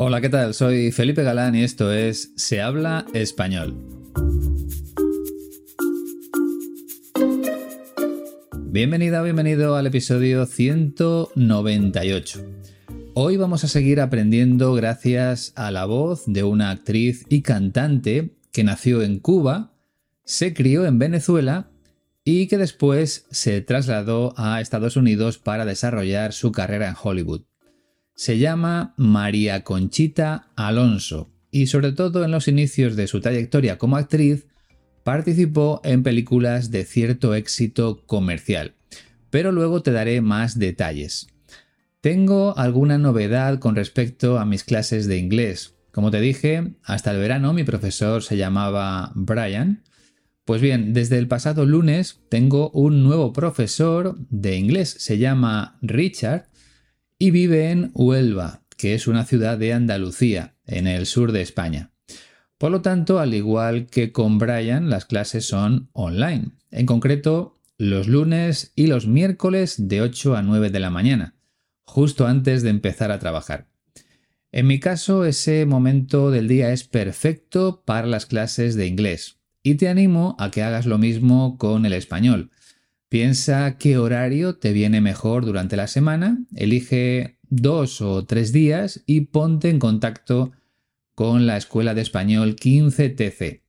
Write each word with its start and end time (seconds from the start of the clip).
Hola, 0.00 0.20
¿qué 0.20 0.28
tal? 0.28 0.54
Soy 0.54 0.92
Felipe 0.92 1.22
Galán 1.22 1.54
y 1.54 1.64
esto 1.64 1.92
es 1.92 2.32
Se 2.36 2.62
habla 2.62 3.04
español. 3.14 3.76
Bienvenida 8.54 9.22
bienvenido 9.22 9.76
al 9.76 9.86
episodio 9.88 10.46
198. 10.46 12.44
Hoy 13.14 13.36
vamos 13.36 13.64
a 13.64 13.68
seguir 13.68 14.00
aprendiendo 14.00 14.72
gracias 14.74 15.52
a 15.56 15.70
la 15.70 15.84
voz 15.84 16.22
de 16.26 16.44
una 16.44 16.70
actriz 16.70 17.26
y 17.28 17.42
cantante 17.42 18.36
que 18.52 18.64
nació 18.64 19.02
en 19.02 19.18
Cuba, 19.18 19.72
se 20.24 20.54
crió 20.54 20.86
en 20.86 20.98
Venezuela 20.98 21.70
y 22.30 22.46
que 22.46 22.58
después 22.58 23.24
se 23.30 23.62
trasladó 23.62 24.34
a 24.36 24.60
Estados 24.60 24.96
Unidos 24.96 25.38
para 25.38 25.64
desarrollar 25.64 26.34
su 26.34 26.52
carrera 26.52 26.86
en 26.86 26.94
Hollywood. 27.02 27.46
Se 28.14 28.36
llama 28.36 28.92
María 28.98 29.64
Conchita 29.64 30.50
Alonso 30.54 31.30
y 31.50 31.68
sobre 31.68 31.92
todo 31.92 32.26
en 32.26 32.30
los 32.30 32.46
inicios 32.46 32.96
de 32.96 33.06
su 33.06 33.22
trayectoria 33.22 33.78
como 33.78 33.96
actriz 33.96 34.46
participó 35.04 35.80
en 35.84 36.02
películas 36.02 36.70
de 36.70 36.84
cierto 36.84 37.34
éxito 37.34 38.04
comercial. 38.04 38.74
Pero 39.30 39.50
luego 39.50 39.80
te 39.80 39.92
daré 39.92 40.20
más 40.20 40.58
detalles. 40.58 41.28
Tengo 42.02 42.58
alguna 42.58 42.98
novedad 42.98 43.58
con 43.58 43.74
respecto 43.74 44.38
a 44.38 44.44
mis 44.44 44.64
clases 44.64 45.06
de 45.06 45.16
inglés. 45.16 45.76
Como 45.92 46.10
te 46.10 46.20
dije, 46.20 46.74
hasta 46.84 47.10
el 47.12 47.20
verano 47.20 47.54
mi 47.54 47.64
profesor 47.64 48.22
se 48.22 48.36
llamaba 48.36 49.12
Brian 49.14 49.82
pues 50.48 50.62
bien, 50.62 50.94
desde 50.94 51.18
el 51.18 51.28
pasado 51.28 51.66
lunes 51.66 52.20
tengo 52.30 52.70
un 52.70 53.02
nuevo 53.02 53.34
profesor 53.34 54.16
de 54.30 54.56
inglés, 54.56 54.88
se 54.98 55.18
llama 55.18 55.76
Richard 55.82 56.48
y 57.18 57.32
vive 57.32 57.70
en 57.70 57.90
Huelva, 57.92 58.62
que 58.78 58.94
es 58.94 59.06
una 59.08 59.26
ciudad 59.26 59.58
de 59.58 59.74
Andalucía, 59.74 60.54
en 60.64 60.86
el 60.86 61.04
sur 61.04 61.32
de 61.32 61.42
España. 61.42 61.90
Por 62.56 62.70
lo 62.70 62.80
tanto, 62.80 63.18
al 63.18 63.34
igual 63.34 63.88
que 63.88 64.10
con 64.10 64.38
Brian, 64.38 64.88
las 64.88 65.04
clases 65.04 65.44
son 65.44 65.90
online, 65.92 66.52
en 66.70 66.86
concreto 66.86 67.60
los 67.76 68.08
lunes 68.08 68.72
y 68.74 68.86
los 68.86 69.06
miércoles 69.06 69.74
de 69.76 70.00
8 70.00 70.34
a 70.34 70.40
9 70.40 70.70
de 70.70 70.80
la 70.80 70.88
mañana, 70.88 71.34
justo 71.84 72.26
antes 72.26 72.62
de 72.62 72.70
empezar 72.70 73.12
a 73.12 73.18
trabajar. 73.18 73.68
En 74.50 74.66
mi 74.66 74.80
caso, 74.80 75.26
ese 75.26 75.66
momento 75.66 76.30
del 76.30 76.48
día 76.48 76.72
es 76.72 76.84
perfecto 76.84 77.82
para 77.84 78.06
las 78.06 78.24
clases 78.24 78.76
de 78.76 78.86
inglés, 78.86 79.37
y 79.68 79.74
te 79.74 79.90
animo 79.90 80.34
a 80.38 80.50
que 80.50 80.62
hagas 80.62 80.86
lo 80.86 80.96
mismo 80.96 81.58
con 81.58 81.84
el 81.84 81.92
español. 81.92 82.50
Piensa 83.10 83.76
qué 83.76 83.98
horario 83.98 84.56
te 84.56 84.72
viene 84.72 85.02
mejor 85.02 85.44
durante 85.44 85.76
la 85.76 85.88
semana, 85.88 86.38
elige 86.56 87.36
dos 87.50 88.00
o 88.00 88.24
tres 88.24 88.50
días 88.50 89.02
y 89.04 89.26
ponte 89.26 89.68
en 89.68 89.78
contacto 89.78 90.52
con 91.14 91.46
la 91.46 91.58
Escuela 91.58 91.92
de 91.92 92.00
Español 92.00 92.56
15TC. 92.56 93.60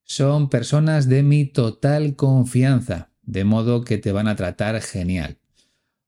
Son 0.04 0.50
personas 0.50 1.10
de 1.10 1.24
mi 1.24 1.46
total 1.46 2.16
confianza, 2.16 3.10
de 3.24 3.44
modo 3.44 3.84
que 3.84 3.98
te 3.98 4.12
van 4.12 4.28
a 4.28 4.36
tratar 4.36 4.80
genial. 4.80 5.40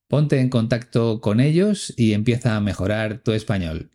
Ponte 0.08 0.40
en 0.40 0.50
contacto 0.50 1.22
con 1.22 1.40
ellos 1.40 1.92
y 1.98 2.14
empieza 2.14 2.56
a 2.56 2.62
mejorar 2.62 3.24
tu 3.24 3.32
español. 3.32 3.90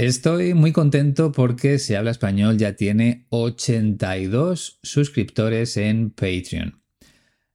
Estoy 0.00 0.54
muy 0.54 0.72
contento 0.72 1.30
porque 1.30 1.78
Se 1.78 1.94
habla 1.94 2.10
español 2.10 2.56
ya 2.56 2.72
tiene 2.72 3.26
82 3.28 4.78
suscriptores 4.82 5.76
en 5.76 6.08
Patreon. 6.08 6.80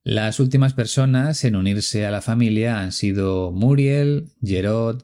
Las 0.03 0.39
últimas 0.39 0.75
personas 0.75 1.43
en 1.43 1.55
unirse 1.55 2.05
a 2.05 2.11
la 2.11 2.21
familia 2.21 2.81
han 2.81 2.91
sido 2.91 3.51
Muriel, 3.51 4.29
Gerard, 4.43 5.01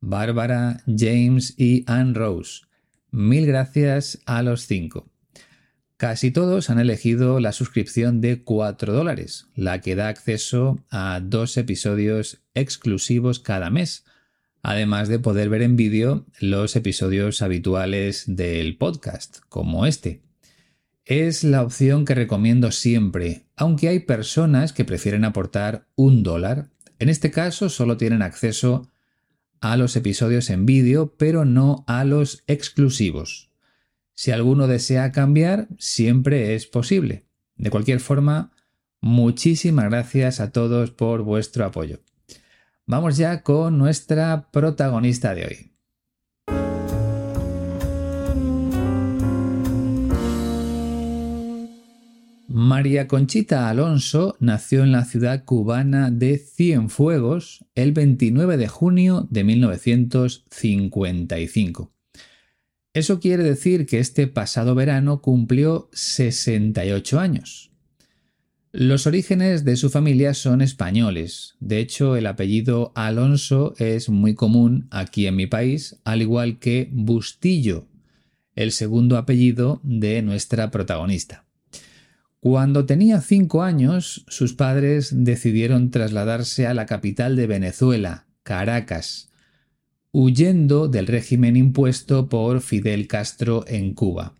Bárbara, 0.00 0.82
James 0.86 1.52
y 1.58 1.84
Anne 1.86 2.14
Rose. 2.14 2.62
Mil 3.10 3.44
gracias 3.44 4.18
a 4.24 4.42
los 4.42 4.62
cinco. 4.62 5.06
Casi 5.98 6.30
todos 6.30 6.70
han 6.70 6.78
elegido 6.78 7.40
la 7.40 7.52
suscripción 7.52 8.22
de 8.22 8.42
4 8.42 8.94
dólares, 8.94 9.48
la 9.54 9.82
que 9.82 9.96
da 9.96 10.08
acceso 10.08 10.82
a 10.88 11.20
dos 11.22 11.58
episodios 11.58 12.40
exclusivos 12.54 13.38
cada 13.38 13.68
mes, 13.68 14.06
además 14.62 15.08
de 15.08 15.18
poder 15.18 15.48
ver 15.48 15.62
en 15.62 15.76
vídeo 15.76 16.26
los 16.38 16.76
episodios 16.76 17.42
habituales 17.42 18.24
del 18.26 18.76
podcast, 18.76 19.38
como 19.48 19.86
este. 19.86 20.22
Es 21.04 21.44
la 21.44 21.62
opción 21.62 22.04
que 22.04 22.14
recomiendo 22.14 22.70
siempre, 22.70 23.46
aunque 23.56 23.88
hay 23.88 24.00
personas 24.00 24.72
que 24.72 24.84
prefieren 24.84 25.24
aportar 25.24 25.86
un 25.96 26.22
dólar. 26.22 26.68
En 26.98 27.08
este 27.08 27.30
caso 27.30 27.68
solo 27.68 27.96
tienen 27.96 28.22
acceso 28.22 28.88
a 29.60 29.76
los 29.76 29.96
episodios 29.96 30.50
en 30.50 30.66
vídeo, 30.66 31.14
pero 31.16 31.44
no 31.44 31.84
a 31.86 32.04
los 32.04 32.44
exclusivos. 32.46 33.50
Si 34.14 34.30
alguno 34.30 34.66
desea 34.66 35.12
cambiar, 35.12 35.68
siempre 35.78 36.54
es 36.54 36.66
posible. 36.66 37.24
De 37.56 37.70
cualquier 37.70 38.00
forma, 38.00 38.52
muchísimas 39.00 39.86
gracias 39.86 40.40
a 40.40 40.52
todos 40.52 40.90
por 40.90 41.22
vuestro 41.22 41.64
apoyo. 41.64 42.00
Vamos 42.90 43.16
ya 43.16 43.42
con 43.44 43.78
nuestra 43.78 44.50
protagonista 44.50 45.32
de 45.32 45.46
hoy. 45.46 45.70
María 52.48 53.06
Conchita 53.06 53.68
Alonso 53.68 54.36
nació 54.40 54.82
en 54.82 54.90
la 54.90 55.04
ciudad 55.04 55.44
cubana 55.44 56.10
de 56.10 56.38
Cienfuegos 56.38 57.64
el 57.76 57.92
29 57.92 58.56
de 58.56 58.66
junio 58.66 59.28
de 59.30 59.44
1955. 59.44 61.92
Eso 62.92 63.20
quiere 63.20 63.44
decir 63.44 63.86
que 63.86 64.00
este 64.00 64.26
pasado 64.26 64.74
verano 64.74 65.22
cumplió 65.22 65.88
68 65.92 67.20
años. 67.20 67.69
Los 68.72 69.08
orígenes 69.08 69.64
de 69.64 69.74
su 69.74 69.90
familia 69.90 70.32
son 70.32 70.60
españoles. 70.60 71.56
De 71.58 71.80
hecho, 71.80 72.14
el 72.14 72.24
apellido 72.26 72.92
Alonso 72.94 73.74
es 73.78 74.08
muy 74.08 74.36
común 74.36 74.86
aquí 74.92 75.26
en 75.26 75.34
mi 75.34 75.48
país, 75.48 75.98
al 76.04 76.22
igual 76.22 76.60
que 76.60 76.88
Bustillo, 76.92 77.88
el 78.54 78.70
segundo 78.70 79.16
apellido 79.16 79.80
de 79.82 80.22
nuestra 80.22 80.70
protagonista. 80.70 81.46
Cuando 82.38 82.86
tenía 82.86 83.20
cinco 83.20 83.64
años, 83.64 84.24
sus 84.28 84.54
padres 84.54 85.10
decidieron 85.12 85.90
trasladarse 85.90 86.68
a 86.68 86.74
la 86.74 86.86
capital 86.86 87.34
de 87.34 87.48
Venezuela, 87.48 88.28
Caracas, 88.44 89.30
huyendo 90.12 90.86
del 90.86 91.08
régimen 91.08 91.56
impuesto 91.56 92.28
por 92.28 92.60
Fidel 92.60 93.08
Castro 93.08 93.64
en 93.66 93.94
Cuba. 93.94 94.34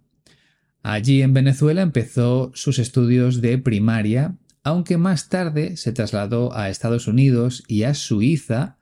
Allí 0.83 1.23
en 1.23 1.35
Venezuela 1.35 1.83
empezó 1.83 2.53
sus 2.55 2.79
estudios 2.79 3.41
de 3.41 3.59
primaria, 3.59 4.37
aunque 4.63 4.97
más 4.97 5.29
tarde 5.29 5.77
se 5.77 5.93
trasladó 5.93 6.55
a 6.55 6.71
Estados 6.71 7.07
Unidos 7.07 7.65
y 7.69 7.83
a 7.83 7.95
Suiza 7.95 8.79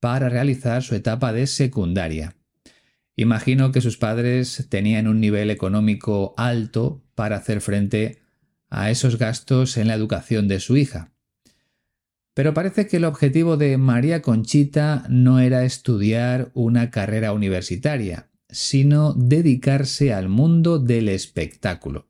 para 0.00 0.28
realizar 0.28 0.82
su 0.82 0.94
etapa 0.94 1.32
de 1.32 1.46
secundaria. 1.46 2.36
Imagino 3.16 3.72
que 3.72 3.80
sus 3.80 3.96
padres 3.96 4.66
tenían 4.68 5.08
un 5.08 5.20
nivel 5.20 5.50
económico 5.50 6.34
alto 6.36 7.02
para 7.14 7.36
hacer 7.36 7.60
frente 7.60 8.22
a 8.68 8.90
esos 8.90 9.18
gastos 9.18 9.76
en 9.76 9.88
la 9.88 9.94
educación 9.94 10.48
de 10.48 10.60
su 10.60 10.76
hija. 10.76 11.12
Pero 12.34 12.52
parece 12.52 12.86
que 12.86 12.98
el 12.98 13.04
objetivo 13.04 13.56
de 13.56 13.78
María 13.78 14.20
Conchita 14.20 15.06
no 15.08 15.40
era 15.40 15.64
estudiar 15.64 16.50
una 16.52 16.90
carrera 16.90 17.32
universitaria, 17.32 18.28
sino 18.48 19.12
dedicarse 19.14 20.12
al 20.12 20.28
mundo 20.28 20.78
del 20.78 21.08
espectáculo. 21.08 22.06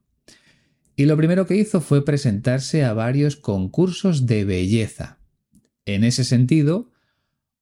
Y 0.97 1.05
lo 1.05 1.17
primero 1.17 1.47
que 1.47 1.57
hizo 1.57 1.81
fue 1.81 2.05
presentarse 2.05 2.85
a 2.85 2.95
varios 2.95 3.37
concursos 3.37 4.27
de 4.27 4.45
belleza. 4.45 5.19
En 5.85 6.05
ese 6.05 6.25
sentido, 6.25 6.91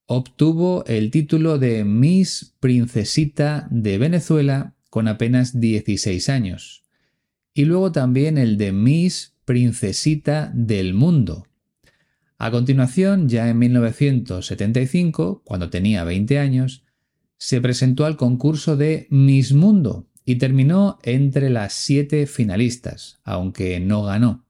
obtuvo 0.06 0.84
el 0.86 1.10
título 1.10 1.58
de 1.58 1.84
Miss 1.84 2.54
Princesita 2.60 3.66
de 3.70 3.98
Venezuela 3.98 4.74
con 4.88 5.08
apenas 5.08 5.58
16 5.58 6.28
años, 6.28 6.84
y 7.52 7.64
luego 7.64 7.90
también 7.90 8.38
el 8.38 8.56
de 8.56 8.72
Miss 8.72 9.34
Princesita 9.44 10.52
del 10.54 10.94
Mundo. 10.94 11.46
A 12.38 12.50
continuación, 12.50 13.28
ya 13.28 13.48
en 13.48 13.58
1975, 13.58 15.42
cuando 15.44 15.70
tenía 15.70 16.04
20 16.04 16.38
años, 16.38 16.83
se 17.38 17.60
presentó 17.60 18.06
al 18.06 18.16
concurso 18.16 18.76
de 18.76 19.06
Miss 19.10 19.52
Mundo 19.52 20.08
y 20.24 20.36
terminó 20.36 20.98
entre 21.02 21.50
las 21.50 21.72
siete 21.72 22.26
finalistas, 22.26 23.20
aunque 23.24 23.80
no 23.80 24.04
ganó. 24.04 24.44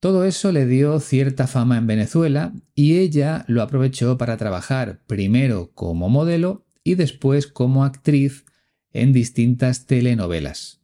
Todo 0.00 0.24
eso 0.24 0.50
le 0.50 0.64
dio 0.64 0.98
cierta 0.98 1.46
fama 1.46 1.76
en 1.76 1.86
Venezuela 1.86 2.54
y 2.74 2.96
ella 2.96 3.44
lo 3.48 3.60
aprovechó 3.60 4.16
para 4.16 4.38
trabajar 4.38 5.02
primero 5.06 5.72
como 5.74 6.08
modelo 6.08 6.64
y 6.82 6.94
después 6.94 7.46
como 7.46 7.84
actriz 7.84 8.46
en 8.92 9.12
distintas 9.12 9.84
telenovelas. 9.84 10.80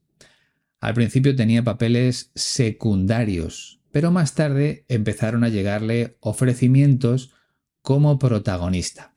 Al 0.80 0.92
principio 0.92 1.34
tenía 1.34 1.64
papeles 1.64 2.30
secundarios, 2.34 3.80
pero 3.90 4.10
más 4.10 4.34
tarde 4.34 4.84
empezaron 4.88 5.44
a 5.44 5.48
llegarle 5.48 6.19
ofrecimientos 6.20 7.32
como 7.80 8.19
protagonista. 8.19 9.15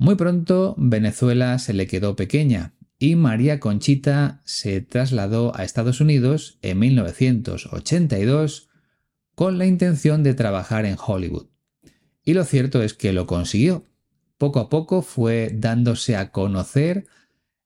Muy 0.00 0.14
pronto 0.14 0.74
Venezuela 0.78 1.58
se 1.58 1.74
le 1.74 1.86
quedó 1.86 2.16
pequeña 2.16 2.72
y 2.98 3.16
María 3.16 3.60
Conchita 3.60 4.40
se 4.46 4.80
trasladó 4.80 5.54
a 5.54 5.62
Estados 5.62 6.00
Unidos 6.00 6.58
en 6.62 6.78
1982 6.78 8.70
con 9.34 9.58
la 9.58 9.66
intención 9.66 10.22
de 10.22 10.32
trabajar 10.32 10.86
en 10.86 10.96
Hollywood. 10.98 11.48
Y 12.24 12.32
lo 12.32 12.44
cierto 12.44 12.82
es 12.82 12.94
que 12.94 13.12
lo 13.12 13.26
consiguió. 13.26 13.84
Poco 14.38 14.60
a 14.60 14.70
poco 14.70 15.02
fue 15.02 15.50
dándose 15.54 16.16
a 16.16 16.32
conocer 16.32 17.06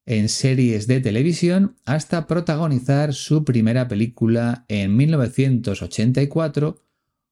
en 0.04 0.28
series 0.28 0.88
de 0.88 0.98
televisión 0.98 1.76
hasta 1.84 2.26
protagonizar 2.26 3.14
su 3.14 3.44
primera 3.44 3.86
película 3.86 4.64
en 4.66 4.96
1984 4.96 6.82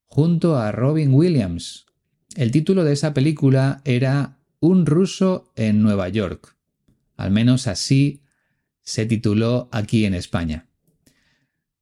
junto 0.06 0.58
a 0.58 0.70
Robin 0.70 1.12
Williams. 1.12 1.86
El 2.36 2.52
título 2.52 2.84
de 2.84 2.92
esa 2.92 3.12
película 3.12 3.82
era 3.84 4.38
Un 4.62 4.86
ruso 4.86 5.50
en 5.56 5.82
Nueva 5.82 6.08
York. 6.08 6.56
Al 7.16 7.32
menos 7.32 7.66
así 7.66 8.22
se 8.80 9.06
tituló 9.06 9.68
aquí 9.72 10.04
en 10.04 10.14
España. 10.14 10.68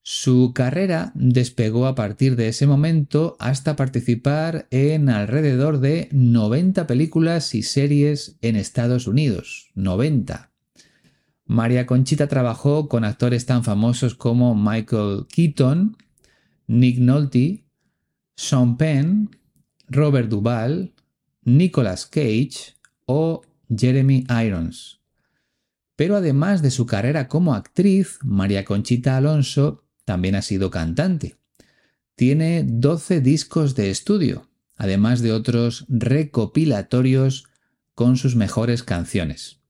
Su 0.00 0.52
carrera 0.54 1.12
despegó 1.14 1.86
a 1.86 1.94
partir 1.94 2.36
de 2.36 2.48
ese 2.48 2.66
momento 2.66 3.36
hasta 3.38 3.76
participar 3.76 4.66
en 4.70 5.10
alrededor 5.10 5.80
de 5.80 6.08
90 6.10 6.86
películas 6.86 7.54
y 7.54 7.64
series 7.64 8.38
en 8.40 8.56
Estados 8.56 9.06
Unidos. 9.06 9.68
90. 9.74 10.50
María 11.44 11.84
Conchita 11.84 12.28
trabajó 12.28 12.88
con 12.88 13.04
actores 13.04 13.44
tan 13.44 13.62
famosos 13.62 14.14
como 14.14 14.54
Michael 14.54 15.26
Keaton, 15.28 15.98
Nick 16.66 16.98
Nolte, 16.98 17.66
Sean 18.36 18.78
Penn, 18.78 19.36
Robert 19.86 20.30
Duvall, 20.30 20.94
Nicolas 21.42 22.06
Cage 22.06 22.76
o 23.06 23.42
Jeremy 23.74 24.26
Irons. 24.44 25.00
Pero 25.96 26.16
además 26.16 26.62
de 26.62 26.70
su 26.70 26.86
carrera 26.86 27.28
como 27.28 27.54
actriz, 27.54 28.18
María 28.22 28.64
Conchita 28.64 29.16
Alonso 29.16 29.84
también 30.04 30.34
ha 30.34 30.42
sido 30.42 30.70
cantante. 30.70 31.36
Tiene 32.14 32.64
12 32.66 33.20
discos 33.20 33.74
de 33.74 33.90
estudio, 33.90 34.48
además 34.76 35.20
de 35.20 35.32
otros 35.32 35.86
recopilatorios 35.88 37.46
con 37.94 38.16
sus 38.16 38.36
mejores 38.36 38.82
canciones. 38.82 39.60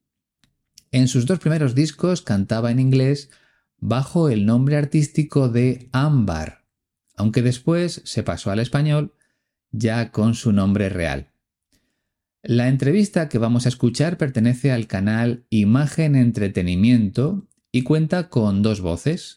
En 0.92 1.08
sus 1.08 1.26
dos 1.26 1.38
primeros 1.38 1.74
discos 1.74 2.22
cantaba 2.22 2.70
en 2.70 2.80
inglés 2.80 3.30
bajo 3.78 4.28
el 4.28 4.46
nombre 4.46 4.76
artístico 4.76 5.48
de 5.48 5.88
Ámbar, 5.92 6.64
aunque 7.16 7.42
después 7.42 8.02
se 8.04 8.22
pasó 8.22 8.50
al 8.50 8.60
español 8.60 9.14
ya 9.72 10.10
con 10.10 10.34
su 10.34 10.52
nombre 10.52 10.88
real. 10.88 11.29
La 12.42 12.68
entrevista 12.68 13.28
que 13.28 13.36
vamos 13.36 13.66
a 13.66 13.68
escuchar 13.68 14.16
pertenece 14.16 14.72
al 14.72 14.86
canal 14.86 15.44
Imagen 15.50 16.16
Entretenimiento 16.16 17.46
y 17.70 17.82
cuenta 17.82 18.30
con 18.30 18.62
dos 18.62 18.80
voces, 18.80 19.36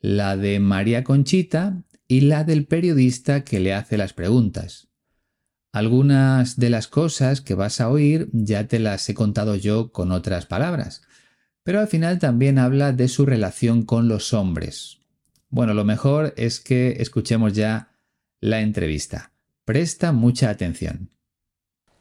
la 0.00 0.36
de 0.36 0.58
María 0.58 1.04
Conchita 1.04 1.84
y 2.08 2.22
la 2.22 2.42
del 2.42 2.66
periodista 2.66 3.44
que 3.44 3.60
le 3.60 3.72
hace 3.72 3.96
las 3.96 4.14
preguntas. 4.14 4.88
Algunas 5.70 6.58
de 6.58 6.70
las 6.70 6.88
cosas 6.88 7.40
que 7.40 7.54
vas 7.54 7.80
a 7.80 7.88
oír 7.88 8.28
ya 8.32 8.66
te 8.66 8.80
las 8.80 9.08
he 9.08 9.14
contado 9.14 9.54
yo 9.54 9.92
con 9.92 10.10
otras 10.10 10.46
palabras, 10.46 11.02
pero 11.62 11.78
al 11.78 11.86
final 11.86 12.18
también 12.18 12.58
habla 12.58 12.92
de 12.92 13.06
su 13.06 13.26
relación 13.26 13.84
con 13.84 14.08
los 14.08 14.34
hombres. 14.34 14.98
Bueno, 15.50 15.72
lo 15.72 15.84
mejor 15.84 16.34
es 16.36 16.58
que 16.58 16.96
escuchemos 16.98 17.52
ya 17.52 17.96
la 18.40 18.60
entrevista. 18.60 19.34
Presta 19.64 20.10
mucha 20.10 20.50
atención. 20.50 21.10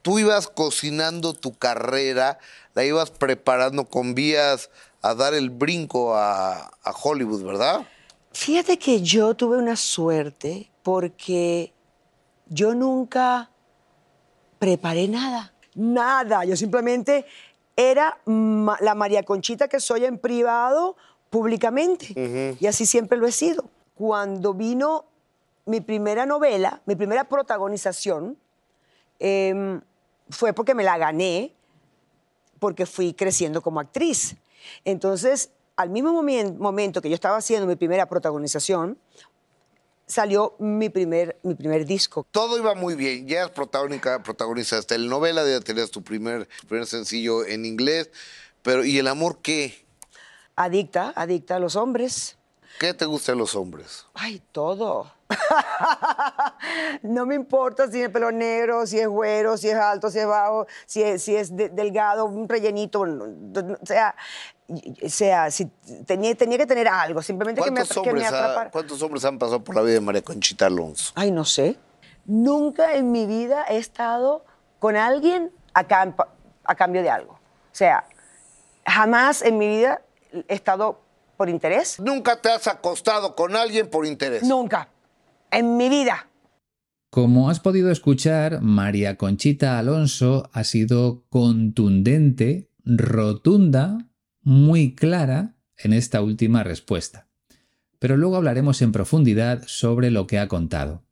Tú 0.02 0.20
ibas 0.20 0.48
cocinando 0.48 1.34
tu 1.34 1.58
carrera, 1.58 2.40
la 2.74 2.86
ibas 2.86 3.12
preparando 3.12 3.86
con 3.86 4.16
vías 4.16 4.70
a 5.02 5.14
dar 5.14 5.34
el 5.34 5.50
brinco 5.50 6.16
a, 6.16 6.72
Hollywood, 7.02 7.44
¿verdad? 7.44 7.86
Fíjate 8.32 8.78
que 8.78 9.02
yo 9.02 9.34
tuve 9.36 9.58
una 9.58 9.76
suerte 9.76 10.72
porque 10.84 11.74
yo 12.48 12.74
nunca 12.74 13.50
preparé 14.58 15.08
nada, 15.08 15.54
nada. 15.76 16.46
Yo 16.46 16.56
simplemente 16.56 17.26
era 17.76 18.20
la 18.26 18.96
María 18.96 19.24
Conchita 19.24 19.68
que 19.68 19.80
soy 19.80 20.06
en 20.06 20.18
privado 20.18 20.96
públicamente. 21.30 22.56
Y 22.60 22.66
así 22.68 22.86
siempre 22.86 23.18
lo 23.18 23.28
he 23.28 23.32
sido. 23.32 23.70
Cuando 23.96 24.54
vino 24.54 25.06
mi 25.66 25.82
primera 25.82 26.26
novela, 26.26 26.82
mi 26.86 26.96
primera 26.96 27.26
protagonización, 27.26 28.38
em, 29.20 29.82
fue 30.30 30.54
porque 30.54 30.76
me 30.76 30.84
la 30.84 30.98
gané, 30.98 31.54
porque 32.60 32.86
fui 32.86 33.14
creciendo 33.14 33.62
como 33.62 33.80
actriz. 33.80 34.36
Entonces, 34.86 35.50
al 35.76 35.90
mismo 35.90 36.12
momento 36.12 37.02
que 37.02 37.10
yo 37.10 37.16
estaba 37.16 37.38
haciendo 37.38 37.66
mi 37.66 37.76
primera 37.76 38.06
protagonización, 38.08 38.98
salió 40.06 40.56
mi 40.60 40.90
primer, 40.90 41.40
mi 41.44 41.56
primer 41.56 41.86
disco. 41.86 42.26
Todo 42.32 42.58
iba 42.58 42.76
muy 42.76 42.96
bien, 42.96 43.28
ya 43.28 43.38
eras 43.38 43.52
protagonista, 43.52 44.22
protagonizaste 44.22 44.96
el 44.96 45.08
novela, 45.08 45.48
ya 45.48 45.62
tenías 45.62 45.92
tu 45.92 46.04
primer, 46.04 46.50
primer 46.68 46.88
sencillo 46.88 47.46
en 47.46 47.66
inglés, 47.66 48.10
pero 48.62 48.84
¿y 48.84 48.98
el 48.98 49.08
amor 49.08 49.40
qué? 49.42 49.86
Adicta, 50.56 51.14
adicta 51.16 51.56
a 51.56 51.60
los 51.60 51.76
hombres. 51.76 52.38
¿Qué 52.80 52.94
te 52.94 53.06
gusta 53.06 53.32
de 53.32 53.38
los 53.38 53.56
hombres? 53.56 54.06
Ay, 54.14 54.42
todo. 54.52 55.12
no 57.04 57.26
me 57.26 57.36
importa 57.36 57.90
si 57.90 58.02
es 58.02 58.10
pelo 58.10 58.32
negro, 58.32 58.86
si 58.86 59.00
es 59.00 59.08
güero, 59.08 59.58
si 59.58 59.70
es 59.70 59.76
alto, 59.76 60.10
si 60.10 60.20
es 60.20 60.28
bajo, 60.28 60.68
si 60.86 61.04
es, 61.04 61.22
si 61.22 61.36
es 61.36 61.56
delgado, 61.56 62.26
un 62.26 62.50
rellenito, 62.50 63.02
o 63.02 63.86
sea, 63.86 64.16
sea 65.08 65.52
si 65.52 65.66
tenía, 66.06 66.36
tenía 66.36 66.58
que 66.58 66.66
tener 66.66 66.88
algo, 66.88 67.22
simplemente 67.22 67.62
que 67.62 67.72
me, 67.72 67.84
que 67.86 68.14
me 68.14 68.26
atrapara. 68.26 68.72
¿Cuántos 68.72 69.02
hombres 69.02 69.24
han 69.26 69.38
pasado 69.38 69.64
por 69.64 69.76
la 69.76 69.82
vida 69.82 69.96
de 69.96 70.02
María 70.02 70.22
Conchita 70.22 70.66
Alonso? 70.66 71.14
Ay, 71.16 71.32
no 71.32 71.46
sé. 71.46 71.78
Nunca 72.26 72.94
en 72.94 73.12
mi 73.12 73.26
vida 73.26 73.66
he 73.70 73.78
estado 73.78 74.46
con 74.80 74.96
alguien 74.96 75.52
a, 75.74 75.86
a 76.64 76.76
cambio 76.76 77.02
de 77.02 77.10
algo. 77.10 77.34
O 77.34 77.76
sea, 77.80 78.06
jamás 78.86 79.42
en 79.42 79.58
mi 79.58 79.68
vida 79.68 80.02
he 80.34 80.54
estado 80.54 81.02
por 81.38 81.50
interés. 81.50 82.00
¿Nunca 82.00 82.42
te 82.42 82.52
has 82.52 82.68
acostado 82.68 83.36
con 83.36 83.56
alguien 83.56 83.90
por 83.90 84.06
interés? 84.06 84.44
Nunca 84.44 84.90
en 85.52 85.78
mi 85.78 85.90
vida. 85.90 86.30
Como 87.10 87.50
has 87.50 87.60
podido 87.60 87.90
escuchar, 87.90 88.62
María 88.62 89.16
Conchita 89.16 89.80
Alonso 89.80 90.50
ha 90.54 90.64
sido 90.64 91.26
contundente, 91.30 92.70
rotunda, 92.86 94.10
muy 94.42 94.94
clara 94.94 95.56
en 95.78 95.94
esta 95.94 96.22
última 96.22 96.64
respuesta. 96.64 97.28
Pero 97.98 98.16
luego 98.16 98.38
hablaremos 98.38 98.82
en 98.82 98.92
profundidad 98.92 99.64
sobre 99.66 100.12
lo 100.12 100.28
que 100.28 100.40
ha 100.40 100.48
contado. 100.48 101.04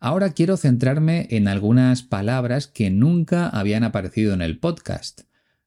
Ahora 0.00 0.32
quiero 0.32 0.56
centrarme 0.56 1.28
en 1.30 1.48
algunas 1.48 2.02
palabras 2.02 2.66
que 2.66 2.90
nunca 2.90 3.48
habían 3.48 3.84
aparecido 3.84 4.34
en 4.34 4.42
el 4.42 4.58
podcast. 4.58 5.22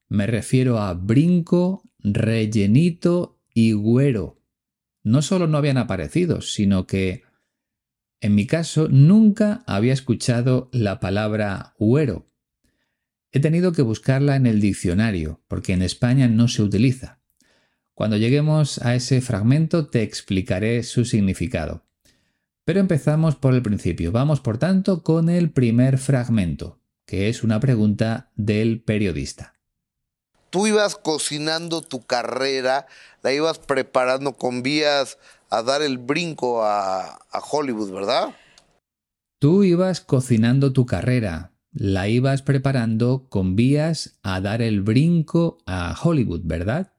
Me 0.09 0.27
refiero 0.27 0.79
a 0.79 0.93
brinco, 0.93 1.83
rellenito 1.99 3.39
y 3.53 3.71
güero. 3.71 4.41
No 5.03 5.21
solo 5.21 5.47
no 5.47 5.57
habían 5.57 5.77
aparecido, 5.77 6.41
sino 6.41 6.85
que, 6.85 7.23
en 8.25 8.33
mi 8.33 8.47
caso, 8.47 8.87
nunca 8.89 9.63
había 9.67 9.93
escuchado 9.93 10.67
la 10.71 10.99
palabra 10.99 11.75
güero. 11.77 12.25
He 13.31 13.39
tenido 13.39 13.71
que 13.71 13.83
buscarla 13.83 14.35
en 14.35 14.47
el 14.47 14.59
diccionario, 14.59 15.43
porque 15.47 15.73
en 15.73 15.83
España 15.83 16.27
no 16.27 16.47
se 16.47 16.63
utiliza. 16.63 17.19
Cuando 17.93 18.17
lleguemos 18.17 18.79
a 18.79 18.95
ese 18.95 19.21
fragmento 19.21 19.89
te 19.89 20.01
explicaré 20.01 20.81
su 20.81 21.05
significado. 21.05 21.85
Pero 22.63 22.79
empezamos 22.79 23.35
por 23.35 23.53
el 23.53 23.61
principio. 23.61 24.11
Vamos, 24.11 24.39
por 24.41 24.57
tanto, 24.57 25.03
con 25.03 25.29
el 25.29 25.51
primer 25.51 25.99
fragmento, 25.99 26.79
que 27.05 27.29
es 27.29 27.43
una 27.43 27.59
pregunta 27.59 28.31
del 28.35 28.81
periodista. 28.81 29.53
Tú 30.49 30.65
ibas 30.65 30.95
cocinando 30.95 31.83
tu 31.83 32.03
carrera, 32.03 32.87
la 33.21 33.33
ibas 33.33 33.59
preparando 33.59 34.33
con 34.33 34.63
vías 34.63 35.19
a 35.57 35.63
dar 35.63 35.81
el 35.81 35.97
brinco 35.97 36.63
a, 36.63 37.19
Hollywood, 37.51 37.91
¿verdad? 37.91 38.35
Tú 39.39 39.63
ibas 39.63 40.01
cocinando 40.01 40.73
tu 40.73 40.85
carrera, 40.85 41.53
la 41.71 42.09
ibas 42.09 42.41
preparando 42.41 43.27
con 43.29 43.55
vías 43.55 44.19
a 44.21 44.41
dar 44.41 44.61
el 44.61 44.81
brinco 44.81 45.59
a 45.65 45.95
Hollywood, 46.01 46.41
¿verdad? 46.43 46.93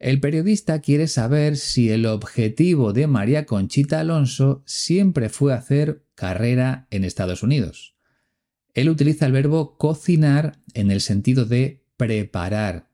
El 0.00 0.20
periodista 0.20 0.80
quiere 0.80 1.08
saber 1.08 1.56
si 1.56 1.90
el 1.90 2.06
objetivo 2.06 2.92
de 2.92 3.06
María 3.06 3.46
Conchita 3.46 4.00
Alonso 4.00 4.62
siempre 4.64 5.28
fue 5.28 5.52
hacer 5.52 6.04
carrera 6.14 6.86
en 6.90 7.04
Estados 7.04 7.42
Unidos. 7.42 7.96
Él 8.74 8.88
utiliza 8.88 9.26
el 9.26 9.32
verbo 9.32 9.76
cocinar 9.76 10.60
en 10.74 10.90
el 10.90 11.00
sentido 11.00 11.44
de 11.44 11.84
preparar, 11.96 12.90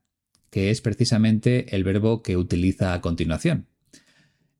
que 0.50 0.70
es 0.70 0.80
precisamente 0.80 1.76
el 1.76 1.84
verbo 1.84 2.22
que 2.22 2.38
utiliza 2.38 2.94
a 2.94 3.02
continuación. 3.02 3.68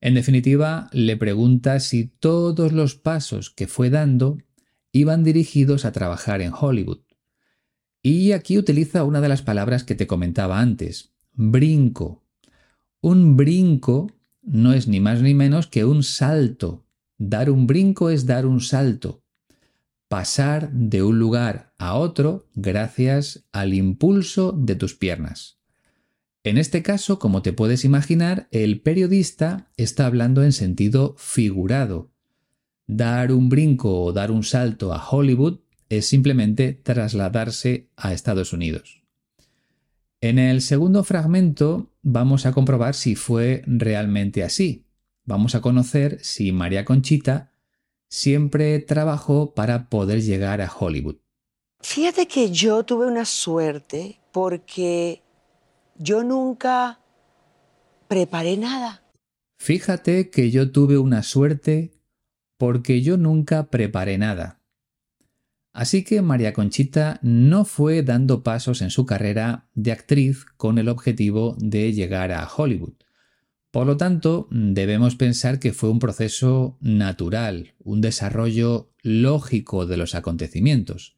En 0.05 0.13
definitiva, 0.13 0.91
le 0.93 1.17
pregunta 1.17 1.81
si 1.81 2.09
todos 2.09 2.73
los 2.73 2.95
pasos 2.95 3.49
que 3.49 3.67
fue 3.67 3.89
dando 3.89 4.37
iban 4.93 5.25
dirigidos 5.25 5.87
a 5.87 5.93
trabajar 5.93 6.43
en 6.43 6.53
Hollywood. 6.53 7.01
Y 8.03 8.33
aquí 8.33 8.59
utiliza 8.59 9.05
una 9.05 9.23
de 9.23 9.31
las 9.31 9.41
palabras 9.41 9.83
que 9.83 9.95
te 9.95 10.07
comentaba 10.07 10.61
antes, 10.61 11.15
brinco, 11.33 12.23
un 13.01 13.39
brinco 13.39 14.13
no 14.43 14.75
es 14.75 14.89
ni 14.89 15.01
más 15.01 15.23
ni 15.23 15.33
menos 15.33 15.69
que 15.69 15.87
un 15.87 16.03
salto. 16.03 16.87
Dar 17.17 17.49
un 17.49 17.67
brinco 17.67 18.11
es 18.11 18.27
dar 18.27 18.45
un 18.45 18.61
salto. 18.61 19.25
Pasar 20.09 20.71
de 20.71 21.03
un 21.03 21.19
lugar 21.19 21.73
a 21.79 21.95
otro 21.95 22.51
gracias 22.55 23.47
al 23.53 23.73
impulso 23.73 24.53
de 24.53 24.77
tus 24.77 24.95
piernas. 24.95 25.64
En 26.45 26.59
este 26.59 26.83
caso, 26.83 27.19
como 27.19 27.41
te 27.41 27.55
puedes 27.55 27.87
imaginar, 27.87 28.49
el 28.51 28.83
periodista 28.83 29.71
está 29.79 30.05
hablando 30.05 30.45
en 30.45 30.53
sentido 30.53 31.15
figurado. 31.17 32.11
Dar 32.87 33.33
un 33.33 33.49
brinco 33.49 34.03
o 34.03 34.13
dar 34.13 34.31
un 34.31 34.45
salto 34.45 34.93
a 34.93 35.03
Hollywood 35.03 35.61
es 35.89 36.07
simplemente 36.07 36.75
trasladarse 36.75 37.89
a 37.97 38.13
Estados 38.13 38.53
Unidos. 38.53 39.03
En 40.21 40.39
el 40.39 40.61
segundo 40.61 41.03
fragmento 41.03 41.91
vamos 42.03 42.45
a 42.45 42.53
comprobar 42.53 42.95
si 42.95 43.15
fue 43.15 43.63
realmente 43.67 44.45
así. 44.45 44.85
Vamos 45.25 45.55
a 45.55 45.63
conocer 45.63 46.19
si 46.23 46.53
María 46.53 46.85
Conchita 46.85 47.53
siempre 48.09 48.79
trabajó 48.81 49.55
para 49.55 49.89
poder 49.89 50.21
llegar 50.21 50.61
a 50.61 50.71
Hollywood. 50.71 51.17
Fíjate 51.81 52.27
que 52.27 52.51
yo 52.51 52.85
tuve 52.85 53.07
una 53.07 53.25
suerte 53.25 54.21
porque 54.31 55.24
yo 55.99 56.25
nunca 56.25 57.01
preparé 58.09 58.57
nada. 58.57 59.03
Fíjate 59.59 60.31
que 60.31 60.51
yo 60.51 60.71
tuve 60.73 60.99
una 60.99 61.23
suerte 61.23 61.95
porque 62.59 63.03
yo 63.03 63.17
nunca 63.17 63.71
preparé 63.71 64.19
nada. 64.19 64.61
Así 65.73 66.05
que 66.05 66.23
María 66.23 66.53
Conchita 66.53 67.19
no 67.23 67.65
fue 67.65 68.03
dando 68.03 68.45
pasos 68.45 68.81
en 68.81 68.91
su 68.91 69.07
carrera 69.07 69.69
de 69.75 69.91
actriz 69.91 70.45
con 70.57 70.79
el 70.79 70.89
objetivo 70.89 71.57
de 71.59 71.93
llegar 71.93 72.31
a 72.31 72.49
Hollywood. 72.49 72.95
Por 73.73 73.89
lo 73.89 73.97
tanto, 73.97 74.47
debemos 74.53 75.17
pensar 75.17 75.59
que 75.59 75.73
fue 75.73 75.91
un 75.91 75.99
proceso 75.99 76.79
natural, 76.81 77.75
un 77.81 78.01
desarrollo 78.01 78.93
lógico 79.03 79.85
de 79.85 79.97
los 79.97 80.15
acontecimientos. 80.15 81.14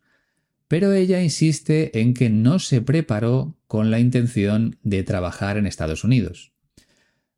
Pero 0.68 0.92
ella 0.92 1.22
insiste 1.22 2.00
en 2.00 2.14
que 2.14 2.28
no 2.28 2.58
se 2.58 2.80
preparó 2.80 3.56
con 3.66 3.90
la 3.90 4.00
intención 4.00 4.78
de 4.82 5.02
trabajar 5.04 5.56
en 5.56 5.66
Estados 5.66 6.02
Unidos. 6.02 6.52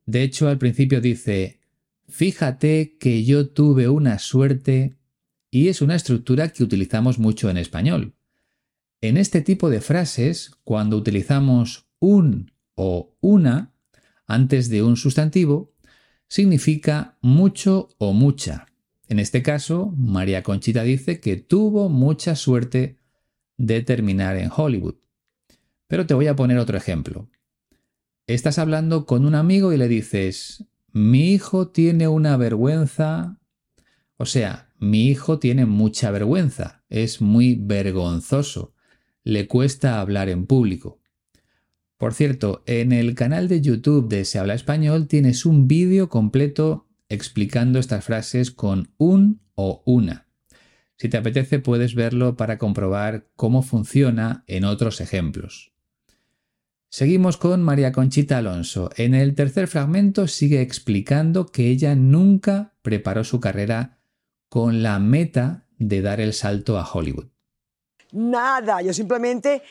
De 0.06 0.22
hecho, 0.22 0.48
al 0.48 0.58
principio 0.58 1.00
dice, 1.00 1.60
fíjate 2.08 2.96
que 2.98 3.24
yo 3.24 3.48
tuve 3.48 3.88
una 3.88 4.18
suerte 4.18 4.96
y 5.50 5.68
es 5.68 5.82
una 5.82 5.94
estructura 5.94 6.48
que 6.48 6.62
utilizamos 6.62 7.18
mucho 7.18 7.50
en 7.50 7.58
español. 7.58 8.14
En 9.00 9.16
este 9.16 9.42
tipo 9.42 9.70
de 9.70 9.80
frases, 9.80 10.52
cuando 10.64 10.96
utilizamos 10.96 11.86
un 12.00 12.52
o 12.74 13.14
una 13.20 13.74
antes 14.26 14.68
de 14.68 14.82
un 14.82 14.96
sustantivo, 14.96 15.74
significa 16.28 17.16
mucho 17.20 17.88
o 17.98 18.12
mucha. 18.12 18.66
En 19.08 19.18
este 19.18 19.42
caso, 19.42 19.94
María 19.96 20.42
Conchita 20.42 20.82
dice 20.82 21.20
que 21.20 21.36
tuvo 21.36 21.88
mucha 21.88 22.36
suerte 22.36 22.97
de 23.58 23.82
terminar 23.82 24.36
en 24.36 24.50
Hollywood. 24.54 24.94
Pero 25.86 26.06
te 26.06 26.14
voy 26.14 26.28
a 26.28 26.36
poner 26.36 26.58
otro 26.58 26.78
ejemplo. 26.78 27.28
Estás 28.26 28.58
hablando 28.58 29.04
con 29.04 29.26
un 29.26 29.34
amigo 29.34 29.72
y 29.72 29.76
le 29.76 29.88
dices, 29.88 30.64
mi 30.92 31.32
hijo 31.32 31.68
tiene 31.68 32.08
una 32.08 32.36
vergüenza. 32.36 33.38
O 34.16 34.24
sea, 34.24 34.70
mi 34.78 35.08
hijo 35.08 35.38
tiene 35.38 35.66
mucha 35.66 36.10
vergüenza, 36.10 36.84
es 36.88 37.20
muy 37.20 37.56
vergonzoso, 37.56 38.74
le 39.24 39.48
cuesta 39.48 40.00
hablar 40.00 40.28
en 40.28 40.46
público. 40.46 41.00
Por 41.96 42.14
cierto, 42.14 42.62
en 42.66 42.92
el 42.92 43.16
canal 43.16 43.48
de 43.48 43.60
YouTube 43.60 44.08
de 44.08 44.24
Se 44.24 44.38
habla 44.38 44.54
español 44.54 45.08
tienes 45.08 45.44
un 45.44 45.66
vídeo 45.66 46.08
completo 46.08 46.86
explicando 47.08 47.80
estas 47.80 48.04
frases 48.04 48.52
con 48.52 48.92
un 48.98 49.40
o 49.56 49.82
una. 49.84 50.27
Si 50.98 51.08
te 51.08 51.16
apetece 51.16 51.58
puedes 51.58 51.94
verlo 51.94 52.36
para 52.36 52.58
comprobar 52.58 53.26
cómo 53.36 53.62
funciona 53.62 54.44
en 54.46 54.64
otros 54.64 55.00
ejemplos. 55.00 55.72
Seguimos 56.90 57.36
con 57.36 57.62
María 57.62 57.92
Conchita 57.92 58.38
Alonso. 58.38 58.90
En 58.96 59.14
el 59.14 59.34
tercer 59.34 59.68
fragmento 59.68 60.26
sigue 60.26 60.60
explicando 60.60 61.46
que 61.46 61.68
ella 61.68 61.94
nunca 61.94 62.74
preparó 62.82 63.24
su 63.24 63.40
carrera 63.40 63.98
con 64.48 64.82
la 64.82 64.98
meta 64.98 65.66
de 65.78 66.02
dar 66.02 66.20
el 66.20 66.32
salto 66.32 66.78
a 66.78 66.90
Hollywood? 66.90 67.26
Nada, 68.12 68.82
yo 68.82 68.92
simplemente 68.92 69.62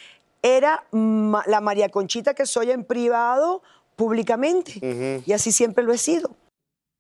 era 0.41 0.85
la 0.91 1.61
María 1.61 1.89
Conchita 1.89 2.33
que 2.33 2.45
soy 2.45 2.71
en 2.71 2.83
privado 2.83 3.61
públicamente 3.95 5.23
y 5.25 5.31
así 5.33 5.51
siempre 5.51 5.83
lo 5.83 5.93
he 5.93 5.97
sido. 5.97 6.35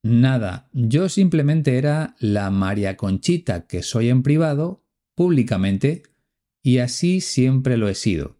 Nada, 0.03 0.69
yo 0.73 1.09
simplemente 1.09 1.77
era 1.77 2.15
la 2.19 2.49
María 2.49 2.97
Conchita 2.97 3.67
que 3.67 3.83
soy 3.83 4.09
en 4.09 4.23
privado 4.23 4.83
públicamente 5.15 6.03
y 6.61 6.77
así 6.77 7.21
siempre 7.21 7.77
lo 7.77 7.89
he 7.89 7.95
sido. 7.95 8.37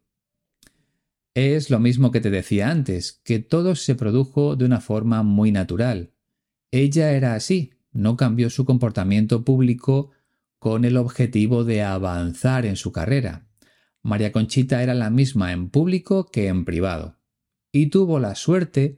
Es 1.34 1.70
lo 1.70 1.80
mismo 1.80 2.12
que 2.12 2.22
te 2.22 2.30
decía 2.30 2.70
antes, 2.70 3.22
que 3.24 3.40
todo 3.40 3.76
se 3.76 3.96
produjo 3.96 4.56
de 4.56 4.66
una 4.66 4.82
forma 4.82 5.24
muy 5.24 5.52
natural. 5.52 6.12
Ella 6.72 7.12
era 7.12 7.36
así, 7.36 7.74
no 7.92 8.18
cambió 8.18 8.50
su 8.50 8.66
comportamiento 8.66 9.46
público 9.46 10.12
con 10.60 10.84
el 10.84 10.98
objetivo 10.98 11.64
de 11.64 11.84
avanzar 11.84 12.66
en 12.66 12.76
su 12.76 12.92
carrera. 12.92 13.48
María 14.02 14.32
Conchita 14.32 14.82
era 14.82 14.94
la 14.94 15.10
misma 15.10 15.52
en 15.52 15.70
público 15.70 16.26
que 16.32 16.48
en 16.48 16.66
privado, 16.66 17.18
y 17.72 17.88
tuvo 17.88 18.20
la 18.20 18.36
suerte 18.36 18.98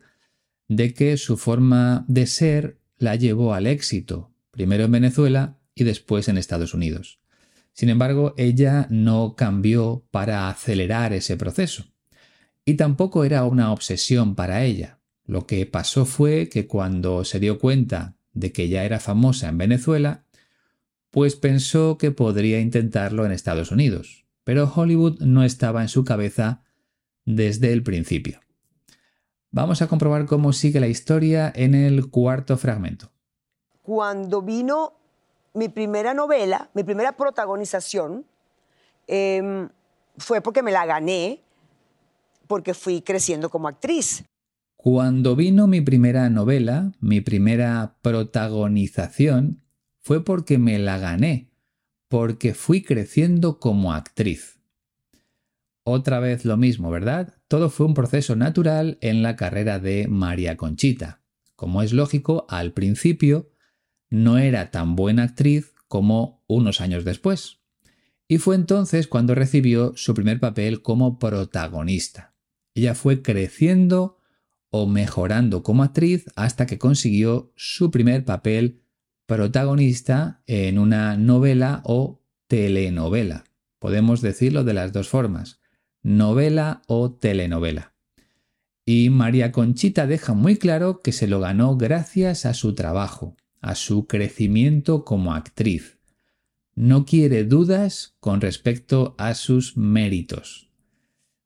de 0.69 0.93
que 0.93 1.17
su 1.17 1.35
forma 1.35 2.05
de 2.07 2.27
ser 2.27 2.79
la 2.97 3.15
llevó 3.15 3.53
al 3.53 3.67
éxito, 3.67 4.31
primero 4.51 4.85
en 4.85 4.91
Venezuela 4.91 5.57
y 5.75 5.83
después 5.83 6.29
en 6.29 6.37
Estados 6.37 6.73
Unidos. 6.73 7.19
Sin 7.73 7.89
embargo, 7.89 8.33
ella 8.37 8.87
no 8.89 9.35
cambió 9.35 10.05
para 10.11 10.49
acelerar 10.49 11.11
ese 11.13 11.37
proceso. 11.37 11.85
Y 12.65 12.75
tampoco 12.75 13.23
era 13.23 13.45
una 13.45 13.71
obsesión 13.71 14.35
para 14.35 14.63
ella. 14.63 14.99
Lo 15.25 15.47
que 15.47 15.65
pasó 15.65 16.05
fue 16.05 16.49
que 16.49 16.67
cuando 16.67 17.25
se 17.25 17.39
dio 17.39 17.57
cuenta 17.57 18.15
de 18.33 18.51
que 18.51 18.69
ya 18.69 18.83
era 18.83 18.99
famosa 18.99 19.49
en 19.49 19.57
Venezuela, 19.57 20.25
pues 21.09 21.35
pensó 21.35 21.97
que 21.97 22.11
podría 22.11 22.59
intentarlo 22.59 23.25
en 23.25 23.31
Estados 23.31 23.71
Unidos, 23.71 24.25
pero 24.43 24.71
Hollywood 24.71 25.21
no 25.21 25.43
estaba 25.43 25.81
en 25.81 25.89
su 25.89 26.03
cabeza 26.03 26.63
desde 27.25 27.73
el 27.73 27.81
principio. 27.81 28.39
Vamos 29.51 29.81
a 29.81 29.87
comprobar 29.87 30.27
cómo 30.27 30.53
sigue 30.53 30.79
la 30.79 30.87
historia 30.87 31.51
en 31.55 31.73
el 31.73 32.09
cuarto 32.09 32.55
fragmento. 32.55 33.11
Cuando 33.81 34.43
vino 34.43 34.93
mi 35.55 35.69
primera 35.69 36.13
novela, 36.13 36.69
mi 36.75 36.83
primera 36.83 37.17
protagonización, 37.17 38.25
em, 39.07 39.69
fue 40.17 40.41
porque 40.41 40.61
me 40.61 40.71
la 40.71 40.85
gané, 40.85 41.41
porque 42.45 42.75
fui 42.75 43.01
creciendo 43.01 43.49
como 43.49 43.67
actriz. 43.67 44.23
Cuando 44.75 45.35
vino 45.35 45.65
mi 45.65 45.81
primera 45.81 46.29
novela, 46.29 46.91
mi 46.99 47.19
primera 47.19 47.95
protagonización, 48.03 49.63
fue 50.01 50.23
porque 50.23 50.59
me 50.59 50.77
la 50.77 50.99
gané, 50.99 51.49
porque 52.07 52.53
fui 52.53 52.83
creciendo 52.83 53.59
como 53.59 53.93
actriz. 53.93 54.59
Otra 55.83 56.19
vez 56.19 56.45
lo 56.45 56.55
mismo, 56.55 56.91
¿verdad? 56.91 57.38
Todo 57.49 57.71
fue 57.71 57.87
un 57.87 57.95
proceso 57.95 58.35
natural 58.35 58.99
en 59.01 59.23
la 59.23 59.35
carrera 59.35 59.79
de 59.79 60.07
María 60.07 60.55
Conchita. 60.55 61.23
Como 61.55 61.81
es 61.81 61.93
lógico, 61.93 62.45
al 62.47 62.73
principio 62.73 63.49
no 64.11 64.37
era 64.37 64.69
tan 64.69 64.95
buena 64.95 65.23
actriz 65.23 65.73
como 65.87 66.43
unos 66.45 66.79
años 66.79 67.05
después. 67.05 67.57
Y 68.27 68.37
fue 68.37 68.55
entonces 68.55 69.07
cuando 69.07 69.33
recibió 69.33 69.93
su 69.95 70.13
primer 70.13 70.39
papel 70.39 70.83
como 70.83 71.17
protagonista. 71.17 72.35
Ella 72.75 72.93
fue 72.93 73.23
creciendo 73.23 74.19
o 74.69 74.85
mejorando 74.85 75.63
como 75.63 75.81
actriz 75.81 76.25
hasta 76.35 76.67
que 76.67 76.77
consiguió 76.77 77.51
su 77.55 77.89
primer 77.89 78.25
papel 78.25 78.83
protagonista 79.25 80.43
en 80.45 80.77
una 80.77 81.17
novela 81.17 81.81
o 81.83 82.21
telenovela. 82.47 83.45
Podemos 83.79 84.21
decirlo 84.21 84.63
de 84.63 84.75
las 84.75 84.93
dos 84.93 85.09
formas, 85.09 85.58
novela 86.03 86.81
o 86.87 87.11
telenovela. 87.11 87.93
Y 88.85 89.09
María 89.09 89.51
Conchita 89.51 90.07
deja 90.07 90.33
muy 90.33 90.57
claro 90.57 91.01
que 91.01 91.11
se 91.11 91.27
lo 91.27 91.39
ganó 91.39 91.77
gracias 91.77 92.45
a 92.45 92.53
su 92.53 92.73
trabajo, 92.73 93.35
a 93.61 93.75
su 93.75 94.07
crecimiento 94.07 95.05
como 95.05 95.33
actriz. 95.33 95.99
No 96.73 97.05
quiere 97.05 97.43
dudas 97.43 98.15
con 98.19 98.41
respecto 98.41 99.15
a 99.17 99.35
sus 99.35 99.77
méritos. 99.77 100.69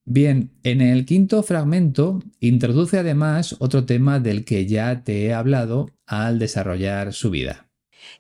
Bien, 0.05 0.51
en 0.63 0.81
el 0.81 1.05
quinto 1.05 1.43
fragmento 1.43 2.19
introduce 2.39 2.99
además 2.99 3.55
otro 3.59 3.85
tema 3.85 4.19
del 4.19 4.43
que 4.43 4.65
ya 4.65 5.03
te 5.03 5.25
he 5.25 5.33
hablado 5.33 5.89
al 6.05 6.39
desarrollar 6.39 7.13
su 7.13 7.29
vida. 7.29 7.67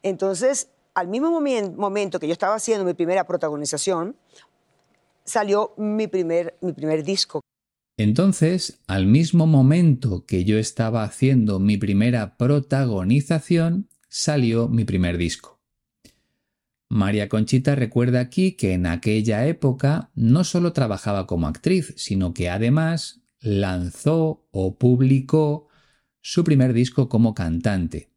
Entonces, 0.01 0.69
al 0.93 1.07
mismo 1.07 1.29
momento 1.31 2.19
que 2.19 2.27
yo 2.27 2.33
estaba 2.33 2.55
haciendo 2.55 2.85
mi 2.85 2.93
primera 2.93 3.25
protagonización, 3.25 4.15
salió 5.25 5.73
mi 5.77 6.07
primer, 6.07 6.57
mi 6.61 6.73
primer 6.73 7.03
disco. 7.03 7.41
Entonces, 7.97 8.81
al 8.87 9.05
mismo 9.05 9.45
momento 9.45 10.25
que 10.25 10.45
yo 10.45 10.57
estaba 10.57 11.03
haciendo 11.03 11.59
mi 11.59 11.77
primera 11.77 12.37
protagonización, 12.37 13.87
salió 14.09 14.67
mi 14.67 14.83
primer 14.83 15.17
disco. 15.17 15.59
María 16.89 17.29
Conchita 17.29 17.75
recuerda 17.75 18.19
aquí 18.19 18.53
que 18.53 18.73
en 18.73 18.85
aquella 18.85 19.47
época 19.47 20.11
no 20.15 20.43
solo 20.43 20.73
trabajaba 20.73 21.25
como 21.27 21.47
actriz, 21.47 21.93
sino 21.97 22.33
que 22.33 22.49
además 22.49 23.21
lanzó 23.39 24.47
o 24.51 24.77
publicó 24.77 25.67
su 26.21 26.43
primer 26.43 26.73
disco 26.73 27.09
como 27.09 27.33
cantante. 27.33 28.11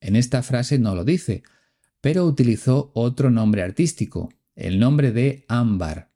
En 0.00 0.16
esta 0.16 0.42
frase 0.42 0.78
no 0.78 0.94
lo 0.94 1.04
dice, 1.04 1.42
pero 2.00 2.24
utilizó 2.24 2.90
otro 2.94 3.30
nombre 3.30 3.62
artístico, 3.62 4.30
el 4.54 4.78
nombre 4.78 5.12
de 5.12 5.44
Ámbar. 5.48 6.11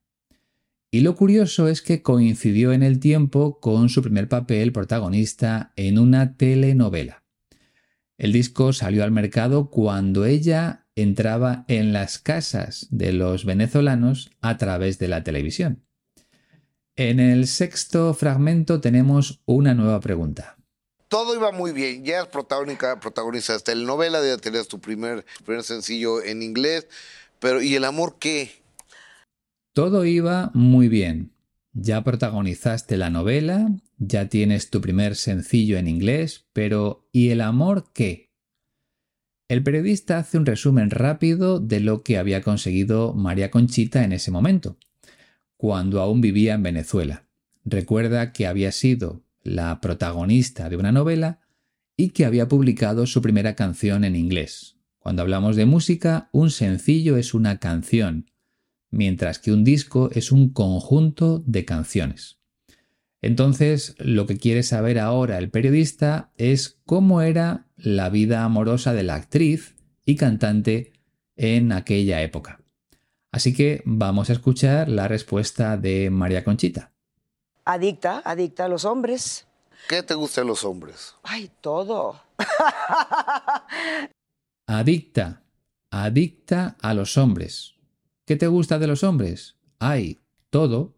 Y 0.91 1.01
lo 1.01 1.17
curioso 1.17 1.69
es 1.69 1.83
que 1.83 2.03
coincidió 2.03 2.73
en 2.73 2.83
el 2.83 3.01
tiempo 3.01 3.61
con 3.61 3.89
su 3.89 4.03
primer 4.03 4.29
papel 4.29 4.73
protagonista 4.73 5.73
en 5.77 5.99
una 5.99 6.37
telenovela. 6.37 7.25
El 8.19 8.33
disco 8.33 8.73
salió 8.73 9.05
al 9.05 9.11
mercado 9.11 9.71
cuando 9.71 10.25
ella 10.25 10.87
entraba 10.95 11.65
en 11.69 11.93
las 11.93 12.19
casas 12.19 12.87
de 12.91 13.13
los 13.13 13.45
venezolanos 13.45 14.31
a 14.41 14.57
través 14.57 14.99
de 14.99 15.09
la 15.09 15.23
televisión. 15.23 15.85
En 16.97 17.21
el 17.21 17.47
sexto 17.47 18.15
fragmento 18.15 18.81
tenemos 18.81 19.43
una 19.45 19.75
nueva 19.75 20.01
pregunta. 20.01 20.57
Todo 21.09 21.35
iba 21.35 21.53
muy 21.53 21.73
bien, 21.73 22.05
ya 22.05 22.23
es 22.23 22.27
protagonista, 22.27 22.99
protagonista 22.99 23.59
de 23.59 23.75
novela, 23.77 24.25
ya 24.25 24.39
tenías 24.39 24.67
tu 24.67 24.81
primer, 24.81 25.27
primer 25.45 25.63
sencillo 25.63 26.23
en 26.23 26.43
inglés, 26.43 26.89
pero 27.39 27.61
¿y 27.61 27.75
el 27.75 27.85
amor 27.85 28.17
qué? 28.19 28.51
Todo 29.77 30.07
iba 30.07 30.51
muy 30.55 30.89
bien. 30.89 31.35
Ya 31.75 32.03
protagonizaste 32.03 32.97
la 32.97 33.11
novela, 33.11 33.77
ya 33.99 34.31
tienes 34.31 34.71
tu 34.71 34.81
primer 34.81 35.17
sencillo 35.17 35.77
en 35.77 35.87
inglés, 35.87 36.47
pero 36.55 37.11
¿y 37.13 37.29
el 37.29 37.43
amor 37.43 37.93
qué? 37.93 38.33
El 39.49 39.63
periodista 39.63 40.17
hace 40.17 40.39
un 40.39 40.47
resumen 40.47 40.89
rápido 40.89 41.61
de 41.61 41.81
lo 41.81 42.03
que 42.03 42.17
había 42.17 42.41
conseguido 42.41 43.13
María 43.13 43.51
Conchita 43.51 44.03
en 44.03 44.15
ese 44.15 44.31
momento, 44.31 44.79
cuando 45.59 46.01
aún 46.01 46.23
vivía 46.23 46.55
en 46.55 46.63
Venezuela. 46.63 47.29
Recuerda 47.63 48.33
que 48.33 48.47
había 48.47 48.73
sido 48.73 49.25
la 49.43 49.83
protagonista 49.83 50.71
de 50.71 50.79
una 50.79 50.91
novela 50.91 51.41
y 51.99 52.13
que 52.13 52.25
había 52.25 52.49
publicado 52.49 53.05
su 53.05 53.21
primera 53.21 53.55
canción 53.55 54.05
en 54.05 54.17
inglés. 54.17 54.79
Cuando 54.99 55.21
hablamos 55.21 55.55
de 55.55 55.67
música, 55.67 56.31
un 56.33 56.51
sencillo 56.51 57.19
es 57.19 57.35
una 57.35 57.59
canción, 57.59 58.31
mientras 58.97 59.39
que 59.39 59.53
un 59.53 59.63
disco 59.63 60.11
es 60.13 60.33
un 60.33 60.49
conjunto 60.51 61.43
de 61.47 61.65
canciones. 61.65 62.39
Entonces, 63.23 63.95
lo 63.99 64.27
que 64.27 64.39
quiere 64.39 64.63
saber 64.63 64.99
ahora 64.99 65.39
el 65.39 65.51
periodista 65.51 66.33
es 66.37 66.81
cómo 66.85 67.23
era 67.23 67.67
la 67.77 68.09
vida 68.09 68.45
amorosa 68.45 68.93
de 68.93 69.03
la 69.03 69.15
actriz 69.15 69.75
y 70.05 70.17
cantante 70.17 70.93
en 71.37 71.73
aquella 71.73 72.23
época. 72.23 72.61
Así 73.33 73.53
que 73.53 73.83
vamos 73.85 74.31
a 74.31 74.33
escuchar 74.33 74.89
la 74.89 75.09
respuesta 75.09 75.77
de 75.77 76.09
María 76.11 76.45
Conchita. 76.45 76.93
Adicta, 77.65 78.23
adicta 78.25 78.65
a 78.65 78.69
los 78.69 78.85
hombres. 78.85 79.47
¿Qué 79.89 80.03
te 80.03 80.15
gusta 80.15 80.41
de 80.41 80.47
los 80.47 80.65
hombres? 80.65 81.17
Ay, 81.23 81.51
todo. 81.61 82.21
adicta, 84.67 85.43
adicta 85.91 86.77
a 86.81 86.95
los 86.95 87.17
hombres. 87.17 87.76
¿Qué 88.27 88.35
te 88.35 88.49
gusta 88.49 88.81
de 88.81 88.89
los 88.89 89.05
hombres? 89.05 89.55
Ay, 89.79 90.19
todo. 90.51 90.97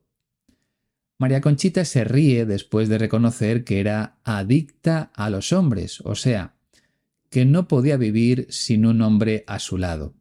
María 1.19 1.43
Conchita 1.43 1.85
se 1.85 2.03
ríe 2.03 2.47
después 2.47 2.89
de 2.89 2.97
reconocer 2.97 3.65
que 3.65 3.81
era 3.81 4.19
adicta 4.25 5.13
a 5.15 5.29
los 5.29 5.53
hombres, 5.53 6.01
o 6.07 6.15
sea, 6.15 6.55
que 7.29 7.45
no 7.45 7.69
podía 7.69 7.99
vivir 7.99 8.47
sin 8.49 8.87
un 8.87 9.03
hombre 9.03 9.45
a 9.47 9.59
su 9.59 9.77
lado. 9.77 10.15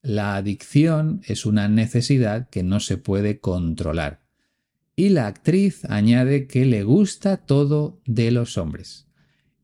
La 0.00 0.36
adicción 0.36 1.20
es 1.26 1.44
una 1.44 1.68
necesidad 1.68 2.48
que 2.48 2.62
no 2.62 2.80
se 2.80 2.96
puede 2.96 3.40
controlar. 3.40 4.20
Y 4.96 5.10
la 5.10 5.26
actriz 5.26 5.84
añade 5.84 6.46
que 6.46 6.64
le 6.64 6.82
gusta 6.82 7.36
todo 7.36 8.00
de 8.06 8.30
los 8.30 8.56
hombres. 8.56 9.06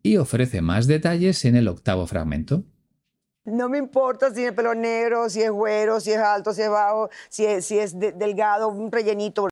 Y 0.02 0.18
ofrece 0.18 0.60
más 0.60 0.86
detalles 0.86 1.46
en 1.46 1.56
el 1.56 1.68
octavo 1.68 2.06
fragmento. 2.06 2.64
No 3.44 3.68
me 3.68 3.79
importa 3.79 4.29
si 4.29 4.35
tiene 4.35 4.53
pelo 4.53 4.74
negro, 4.74 5.31
si 5.31 5.40
es 5.42 5.50
güero, 5.50 6.00
si 6.00 6.12
es 6.12 6.18
alto, 6.18 6.53
si 6.53 6.62
es 6.62 6.70
bajo, 6.70 7.09
si 7.31 7.46
es, 7.46 7.70
es 7.70 7.98
delgado, 7.98 8.68
un 8.68 8.92
rellenito. 8.92 9.48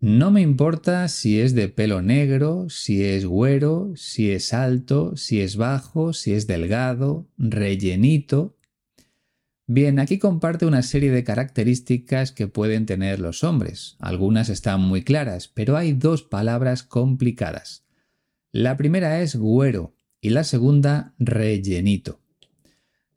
No 0.00 0.32
me 0.32 0.40
importa 0.40 1.06
si 1.06 1.40
es 1.40 1.54
de 1.54 1.68
pelo 1.68 2.02
negro, 2.02 2.66
si 2.68 3.04
es 3.04 3.24
güero, 3.24 3.92
si 3.94 4.32
es 4.32 4.52
alto, 4.52 5.16
si 5.16 5.40
es 5.40 5.56
bajo, 5.56 6.12
si 6.12 6.32
es 6.32 6.48
delgado, 6.48 7.28
rellenito. 7.38 8.56
Bien, 9.68 10.00
aquí 10.00 10.18
comparte 10.18 10.66
una 10.66 10.82
serie 10.82 11.12
de 11.12 11.22
características 11.22 12.32
que 12.32 12.48
pueden 12.48 12.84
tener 12.84 13.20
los 13.20 13.44
hombres. 13.44 13.96
Algunas 14.00 14.48
están 14.48 14.80
muy 14.80 15.04
claras, 15.04 15.46
pero 15.46 15.76
hay 15.76 15.92
dos 15.92 16.24
palabras 16.24 16.82
complicadas. 16.82 17.86
La 18.50 18.76
primera 18.76 19.20
es 19.20 19.36
güero 19.36 19.94
y 20.20 20.30
la 20.30 20.42
segunda 20.42 21.14
rellenito. 21.20 22.21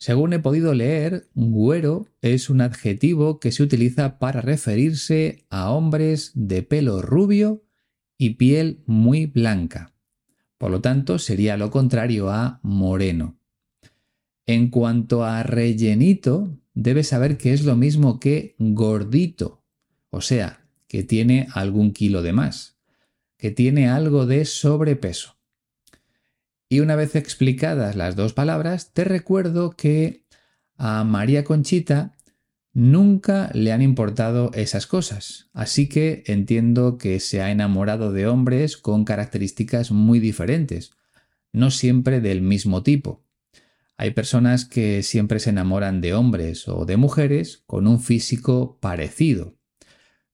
Según 0.05 0.33
he 0.33 0.39
podido 0.39 0.75
leer, 0.75 1.31
güero 1.33 2.05
es 2.21 2.51
un 2.51 2.61
adjetivo 2.61 3.39
que 3.39 3.51
se 3.51 3.63
utiliza 3.63 4.19
para 4.19 4.39
referirse 4.39 5.47
a 5.49 5.71
hombres 5.71 6.31
de 6.35 6.61
pelo 6.61 7.01
rubio 7.01 7.63
y 8.15 8.35
piel 8.35 8.83
muy 8.85 9.25
blanca. 9.25 9.95
Por 10.59 10.69
lo 10.69 10.79
tanto, 10.79 11.17
sería 11.17 11.57
lo 11.57 11.71
contrario 11.71 12.29
a 12.29 12.59
moreno. 12.61 13.39
En 14.45 14.69
cuanto 14.69 15.23
a 15.23 15.41
rellenito, 15.41 16.55
debes 16.75 17.07
saber 17.07 17.39
que 17.39 17.53
es 17.53 17.63
lo 17.63 17.75
mismo 17.75 18.19
que 18.19 18.53
gordito, 18.59 19.63
o 20.11 20.21
sea, 20.21 20.67
que 20.87 21.01
tiene 21.01 21.47
algún 21.51 21.93
kilo 21.93 22.21
de 22.21 22.31
más, 22.31 22.77
que 23.39 23.49
tiene 23.49 23.89
algo 23.89 24.27
de 24.27 24.45
sobrepeso. 24.45 25.34
Y 26.69 26.79
una 26.79 26.95
vez 26.95 27.15
explicadas 27.15 27.95
las 27.95 28.15
dos 28.15 28.33
palabras, 28.33 28.91
te 28.93 29.03
recuerdo 29.03 29.71
que 29.71 30.25
a 30.77 31.03
María 31.03 31.43
Conchita 31.43 32.15
nunca 32.73 33.49
le 33.53 33.71
han 33.71 33.81
importado 33.81 34.51
esas 34.53 34.87
cosas, 34.87 35.49
así 35.53 35.87
que 35.87 36.23
entiendo 36.25 36.97
que 36.97 37.19
se 37.19 37.41
ha 37.41 37.49
enamorado 37.49 38.11
de 38.11 38.27
hombres 38.27 38.77
con 38.77 39.05
características 39.05 39.91
muy 39.91 40.19
diferentes, 40.19 40.91
no 41.53 41.71
siempre 41.71 42.19
del 42.19 42.41
mismo 42.41 42.83
tipo. 42.83 43.23
Hay 43.97 44.11
personas 44.11 44.65
que 44.65 45.03
siempre 45.03 45.39
se 45.39 45.51
enamoran 45.51 46.01
de 46.01 46.13
hombres 46.13 46.67
o 46.67 46.85
de 46.85 46.97
mujeres 46.97 47.63
con 47.65 47.87
un 47.87 48.01
físico 48.01 48.77
parecido, 48.81 49.55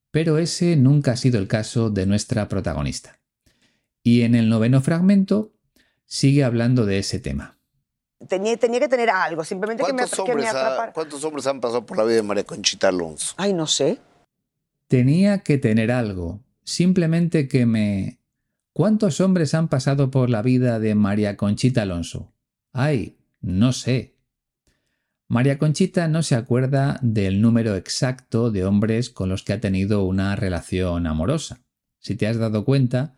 pero 0.09 0.39
ese 0.39 0.75
nunca 0.75 1.11
ha 1.11 1.17
sido 1.17 1.37
el 1.39 1.47
caso 1.47 1.91
de 1.91 2.07
nuestra 2.07 2.49
protagonista. 2.49 3.21
Y 4.03 4.21
en 4.21 4.33
el 4.33 4.49
noveno 4.49 4.81
fragmento 4.81 5.53
sigue 6.11 6.43
hablando 6.43 6.85
de 6.85 6.99
ese 6.99 7.19
tema. 7.19 7.57
Tenía, 8.27 8.57
tenía 8.57 8.81
que 8.81 8.89
tener 8.89 9.09
algo, 9.09 9.45
simplemente 9.45 9.83
que 9.85 9.93
me, 9.93 9.99
¿Cuántos, 9.99 10.25
que 10.25 10.35
me 10.35 10.45
ha-. 10.45 10.91
¿Cuántos 10.93 11.23
hombres 11.23 11.47
han 11.47 11.61
pasado 11.61 11.85
por 11.85 11.97
la 11.97 12.03
vida 12.03 12.17
de 12.17 12.23
María 12.23 12.43
Conchita 12.43 12.89
Alonso? 12.89 13.33
Ay, 13.37 13.53
no 13.53 13.65
sé. 13.65 13.99
Tenía 14.87 15.39
que 15.39 15.57
tener 15.57 15.89
algo, 15.89 16.43
simplemente 16.65 17.47
que 17.47 17.65
me... 17.65 18.19
¿Cuántos 18.73 19.21
hombres 19.21 19.53
han 19.53 19.69
pasado 19.69 20.11
por 20.11 20.29
la 20.29 20.41
vida 20.41 20.79
de 20.79 20.95
María 20.95 21.37
Conchita 21.37 21.83
Alonso? 21.83 22.33
Ay, 22.73 23.17
no 23.39 23.71
sé. 23.71 24.17
María 25.29 25.57
Conchita 25.57 26.09
no 26.09 26.23
se 26.23 26.35
acuerda 26.35 26.99
del 27.01 27.41
número 27.41 27.75
exacto 27.75 28.51
de 28.51 28.65
hombres 28.65 29.09
con 29.09 29.29
los 29.29 29.43
que 29.43 29.53
ha 29.53 29.61
tenido 29.61 30.03
una 30.03 30.35
relación 30.35 31.07
amorosa. 31.07 31.61
Si 31.99 32.15
te 32.15 32.27
has 32.27 32.37
dado 32.37 32.65
cuenta, 32.65 33.15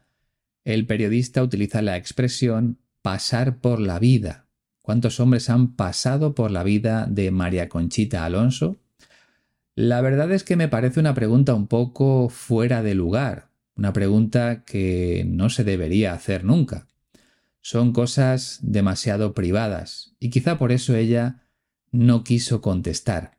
el 0.64 0.86
periodista 0.86 1.42
utiliza 1.42 1.82
la 1.82 1.98
expresión 1.98 2.83
pasar 3.04 3.60
por 3.60 3.80
la 3.80 4.00
vida. 4.00 4.48
¿Cuántos 4.82 5.20
hombres 5.20 5.52
han 5.52 5.76
pasado 5.76 6.34
por 6.34 6.50
la 6.50 6.64
vida 6.64 7.06
de 7.06 7.30
María 7.30 7.70
Conchita 7.70 8.26
Alonso? 8.26 8.80
La 9.76 10.02
verdad 10.02 10.32
es 10.32 10.44
que 10.44 10.56
me 10.56 10.68
parece 10.68 11.00
una 11.00 11.14
pregunta 11.14 11.54
un 11.54 11.68
poco 11.68 12.30
fuera 12.30 12.82
de 12.82 12.96
lugar, 12.96 13.50
una 13.76 13.94
pregunta 13.94 14.64
que 14.64 15.26
no 15.28 15.50
se 15.50 15.64
debería 15.64 16.14
hacer 16.14 16.44
nunca. 16.44 16.88
Son 17.62 17.92
cosas 17.92 18.60
demasiado 18.62 19.34
privadas 19.34 20.16
y 20.20 20.30
quizá 20.30 20.58
por 20.58 20.72
eso 20.72 20.96
ella 20.96 21.44
no 21.92 22.24
quiso 22.24 22.62
contestar. 22.62 23.38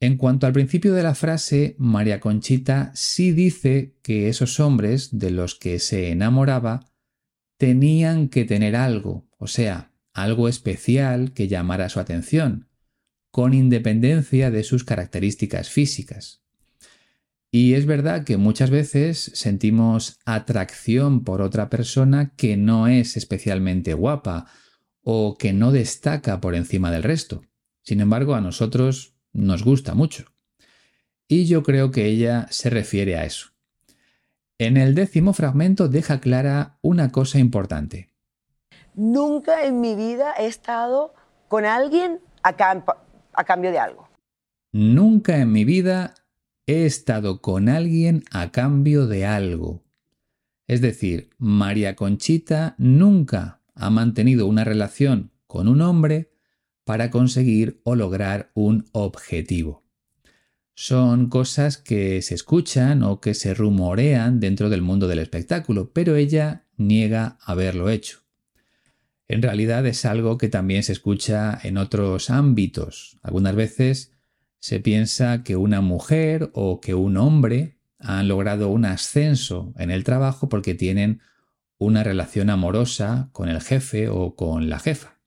En 0.00 0.16
cuanto 0.16 0.46
al 0.46 0.52
principio 0.52 0.94
de 0.94 1.02
la 1.02 1.14
frase, 1.14 1.76
María 1.78 2.20
Conchita 2.20 2.90
sí 2.94 3.32
dice 3.32 3.94
que 4.02 4.28
esos 4.28 4.60
hombres 4.60 5.18
de 5.18 5.30
los 5.30 5.54
que 5.54 5.78
se 5.78 6.10
enamoraba 6.10 6.91
tenían 7.56 8.28
que 8.28 8.44
tener 8.44 8.76
algo, 8.76 9.28
o 9.38 9.46
sea, 9.46 9.92
algo 10.12 10.48
especial 10.48 11.32
que 11.32 11.48
llamara 11.48 11.88
su 11.88 12.00
atención, 12.00 12.68
con 13.30 13.54
independencia 13.54 14.50
de 14.50 14.62
sus 14.62 14.84
características 14.84 15.70
físicas. 15.70 16.42
Y 17.50 17.74
es 17.74 17.84
verdad 17.84 18.24
que 18.24 18.38
muchas 18.38 18.70
veces 18.70 19.30
sentimos 19.34 20.18
atracción 20.24 21.22
por 21.22 21.42
otra 21.42 21.68
persona 21.68 22.34
que 22.34 22.56
no 22.56 22.88
es 22.88 23.16
especialmente 23.16 23.92
guapa 23.92 24.46
o 25.02 25.36
que 25.36 25.52
no 25.52 25.70
destaca 25.70 26.40
por 26.40 26.54
encima 26.54 26.90
del 26.90 27.02
resto. 27.02 27.42
Sin 27.82 28.00
embargo, 28.00 28.34
a 28.34 28.40
nosotros 28.40 29.16
nos 29.32 29.64
gusta 29.64 29.94
mucho. 29.94 30.26
Y 31.28 31.46
yo 31.46 31.62
creo 31.62 31.90
que 31.90 32.06
ella 32.06 32.46
se 32.50 32.70
refiere 32.70 33.16
a 33.16 33.24
eso. 33.24 33.51
En 34.64 34.76
el 34.76 34.94
décimo 34.94 35.32
fragmento 35.32 35.88
deja 35.88 36.20
clara 36.20 36.78
una 36.82 37.10
cosa 37.10 37.40
importante. 37.40 38.10
Nunca 38.94 39.64
en 39.64 39.80
mi 39.80 39.96
vida 39.96 40.34
he 40.38 40.46
estado 40.46 41.14
con 41.48 41.64
alguien 41.64 42.20
a, 42.44 42.54
cambio 42.54 43.72
de 43.72 43.80
algo. 43.80 44.08
Nunca 44.70 45.38
en 45.38 45.50
mi 45.50 45.64
vida 45.64 46.14
he 46.68 46.86
estado 46.86 47.40
con 47.40 47.68
alguien 47.68 48.22
a 48.30 48.52
cambio 48.52 49.08
de 49.08 49.26
algo. 49.26 49.82
Es 50.68 50.80
decir, 50.80 51.30
María 51.38 51.96
Conchita 51.96 52.76
nunca 52.78 53.62
ha 53.74 53.90
mantenido 53.90 54.46
una 54.46 54.62
relación 54.62 55.32
con 55.48 55.66
un 55.66 55.80
hombre 55.80 56.30
para 56.84 57.10
conseguir 57.10 57.80
o 57.82 57.96
lograr 57.96 58.52
un 58.54 58.88
objetivo. 58.92 59.81
Son 60.74 61.28
cosas 61.28 61.76
que 61.76 62.22
se 62.22 62.34
escuchan 62.34 63.02
o 63.02 63.20
que 63.20 63.34
se 63.34 63.54
rumorean 63.54 64.40
dentro 64.40 64.70
del 64.70 64.82
mundo 64.82 65.06
del 65.06 65.18
espectáculo, 65.18 65.92
pero 65.92 66.16
ella 66.16 66.64
niega 66.76 67.38
haberlo 67.44 67.90
hecho. 67.90 68.20
En 69.28 69.42
realidad 69.42 69.86
es 69.86 70.04
algo 70.04 70.38
que 70.38 70.48
también 70.48 70.82
se 70.82 70.92
escucha 70.92 71.58
en 71.62 71.78
otros 71.78 72.30
ámbitos. 72.30 73.18
Algunas 73.22 73.54
veces 73.54 74.12
se 74.58 74.80
piensa 74.80 75.42
que 75.42 75.56
una 75.56 75.80
mujer 75.80 76.50
o 76.54 76.80
que 76.80 76.94
un 76.94 77.16
hombre 77.16 77.78
han 77.98 78.28
logrado 78.28 78.68
un 78.68 78.84
ascenso 78.84 79.72
en 79.78 79.90
el 79.90 80.04
trabajo 80.04 80.48
porque 80.48 80.74
tienen 80.74 81.20
una 81.78 82.04
relación 82.04 82.50
amorosa 82.50 83.28
con 83.32 83.48
el 83.48 83.60
jefe 83.60 84.08
o 84.08 84.36
con 84.36 84.68
la 84.68 84.78
jefa. 84.78 85.18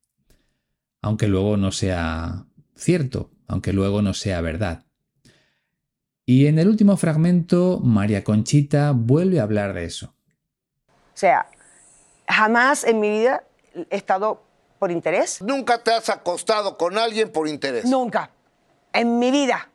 Aunque 1.02 1.28
luego 1.28 1.58
no 1.58 1.72
sea 1.72 2.46
cierto, 2.76 3.32
aunque 3.48 3.74
luego 3.74 4.02
no 4.02 4.14
sea 4.14 4.42
verdad. 4.42 4.85
Y 6.26 6.48
en 6.48 6.58
el 6.58 6.68
último 6.68 6.98
fragmento, 6.98 7.80
María 7.84 8.24
Conchita 8.24 8.92
vuelve 8.92 9.40
a 9.40 9.44
hablar 9.44 9.74
de 9.74 9.86
eso. 9.86 10.14
O 10.88 11.18
sea, 11.18 11.48
jamás 12.28 12.84
en 12.84 13.00
mi 13.00 13.10
vida 13.10 13.44
he 13.90 13.96
estado 13.96 14.44
por 14.80 14.92
interés. 14.92 15.42
¿Nunca 15.42 15.84
te 15.84 15.92
has 15.92 16.10
acostado 16.10 16.78
con 16.78 16.98
alguien 16.98 17.32
por 17.32 17.48
interés? 17.48 17.86
Nunca. 17.86 18.32
En 18.92 19.20
mi 19.20 19.32
vida. 19.32 19.70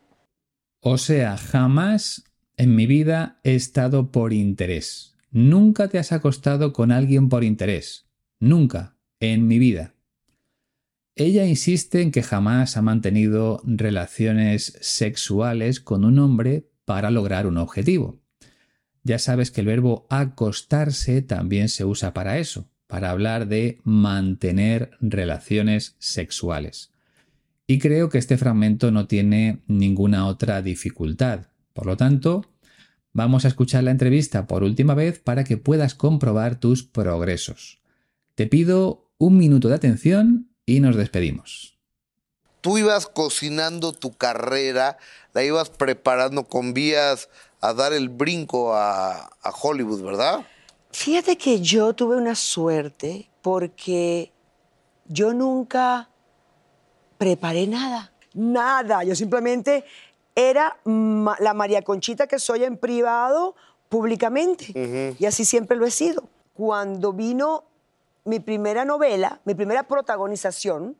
O 0.80 0.98
sea, 0.98 1.36
jamás 1.36 2.24
en 2.56 2.74
mi 2.74 2.86
vida 2.86 3.38
he 3.44 3.54
estado 3.54 4.10
por 4.10 4.32
interés. 4.32 5.16
Nunca 5.30 5.88
te 5.88 5.98
has 5.98 6.12
acostado 6.12 6.72
con 6.72 6.90
alguien 6.90 7.28
por 7.28 7.44
interés. 7.44 8.06
Nunca. 8.40 8.96
En 9.20 9.46
mi 9.46 9.58
vida. 9.58 9.94
Ella 11.20 11.44
insiste 11.44 12.00
en 12.00 12.12
que 12.12 12.22
jamás 12.22 12.78
ha 12.78 12.80
mantenido 12.80 13.60
relaciones 13.66 14.78
sexuales 14.80 15.78
con 15.78 16.06
un 16.06 16.18
hombre 16.18 16.70
para 16.86 17.10
lograr 17.10 17.46
un 17.46 17.58
objetivo. 17.58 18.22
Ya 19.04 19.18
sabes 19.18 19.50
que 19.50 19.60
el 19.60 19.66
verbo 19.66 20.06
acostarse 20.08 21.20
también 21.20 21.68
se 21.68 21.84
usa 21.84 22.14
para 22.14 22.38
eso, 22.38 22.70
para 22.86 23.10
hablar 23.10 23.48
de 23.48 23.82
mantener 23.84 24.92
relaciones 24.98 25.94
sexuales. 25.98 26.94
Y 27.66 27.80
creo 27.80 28.08
que 28.08 28.16
este 28.16 28.38
fragmento 28.38 28.90
no 28.90 29.06
tiene 29.06 29.60
ninguna 29.66 30.26
otra 30.26 30.62
dificultad. 30.62 31.48
Por 31.74 31.84
lo 31.84 31.98
tanto, 31.98 32.46
vamos 33.12 33.44
a 33.44 33.48
escuchar 33.48 33.84
la 33.84 33.90
entrevista 33.90 34.46
por 34.46 34.62
última 34.62 34.94
vez 34.94 35.18
para 35.18 35.44
que 35.44 35.58
puedas 35.58 35.94
comprobar 35.94 36.58
tus 36.58 36.82
progresos. 36.82 37.82
Te 38.34 38.46
pido 38.46 39.12
un 39.18 39.36
minuto 39.36 39.68
de 39.68 39.74
atención 39.74 40.49
y 40.76 40.80
nos 40.80 40.96
despedimos. 40.96 41.76
Tú 42.60 42.78
ibas 42.78 43.06
cocinando 43.06 43.92
tu 43.92 44.14
carrera, 44.16 44.98
la 45.32 45.42
ibas 45.42 45.70
preparando 45.70 46.44
con 46.44 46.74
vías 46.74 47.28
a 47.60 47.72
dar 47.72 47.92
el 47.92 48.08
brinco 48.08 48.74
a, 48.74 49.30
a 49.42 49.50
Hollywood, 49.62 50.02
¿verdad? 50.02 50.46
Fíjate 50.92 51.36
que 51.38 51.60
yo 51.60 51.94
tuve 51.94 52.16
una 52.16 52.34
suerte 52.34 53.30
porque 53.42 54.32
yo 55.06 55.32
nunca 55.32 56.10
preparé 57.18 57.66
nada. 57.66 58.12
Nada. 58.34 59.04
Yo 59.04 59.14
simplemente 59.14 59.84
era 60.34 60.78
ma- 60.84 61.36
la 61.40 61.54
María 61.54 61.82
Conchita 61.82 62.26
que 62.26 62.38
soy 62.38 62.64
en 62.64 62.76
privado 62.76 63.54
públicamente. 63.88 65.16
Y 65.18 65.24
así 65.26 65.44
siempre 65.44 65.76
lo 65.76 65.86
he 65.86 65.90
sido. 65.90 66.28
Cuando 66.54 67.12
vino 67.12 67.64
mi 68.24 68.40
primera 68.40 68.84
novela, 68.84 69.40
mi 69.44 69.54
primera 69.54 69.84
protagonización, 69.84 70.96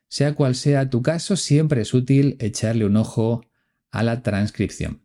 Sea 0.07 0.35
cual 0.35 0.55
sea 0.55 0.89
tu 0.89 1.01
caso, 1.01 1.35
siempre 1.35 1.81
es 1.81 1.93
útil 1.93 2.37
echarle 2.39 2.85
un 2.85 2.95
ojo 2.95 3.44
a 3.95 4.03
la 4.03 4.21
transcripción. 4.21 5.01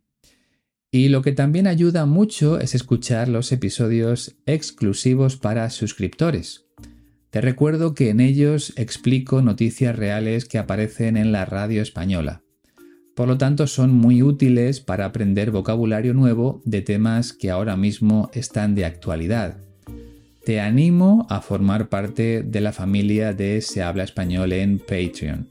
Y 0.93 1.09
lo 1.09 1.23
que 1.23 1.33
también 1.33 1.69
ayuda 1.69 2.05
mucho 2.05 2.59
es 2.59 2.75
escuchar 2.75 3.29
los 3.29 3.53
episodios 3.53 4.37
exclusivos 4.47 5.37
para 5.37 5.71
suscriptores. 5.71 6.67
Te 7.31 7.41
recuerdo 7.41 7.95
que 7.95 8.11
en 8.11 8.19
ellos 8.19 8.73
explico 8.77 9.41
noticias 9.41 9.95
reales 9.95 10.47
que 10.47 10.59
aparecen 10.59 11.17
en 11.17 11.31
la 11.31 11.45
radio 11.45 11.81
española. 11.81 12.43
Por 13.15 13.29
lo 13.29 13.39
tanto, 13.39 13.69
son 13.69 13.93
muy 13.93 14.23
útiles 14.23 14.81
para 14.81 15.05
aprender 15.05 15.53
vocabulario 15.53 16.13
nuevo 16.13 16.61
de 16.65 16.83
temas 16.83 17.33
que 17.33 17.51
ahora 17.51 17.77
mismo 17.77 18.29
están 18.35 18.75
de 18.75 18.85
actualidad. 18.85 19.59
Te 20.45 20.59
animo 20.59 21.27
a 21.31 21.41
formar 21.41 21.89
parte 21.89 22.43
de 22.43 22.61
la 22.61 22.73
familia 22.73 23.33
de 23.33 23.61
Se 23.61 23.83
habla 23.83 24.03
español 24.03 24.53
en 24.53 24.81
Patreon. 24.81 25.49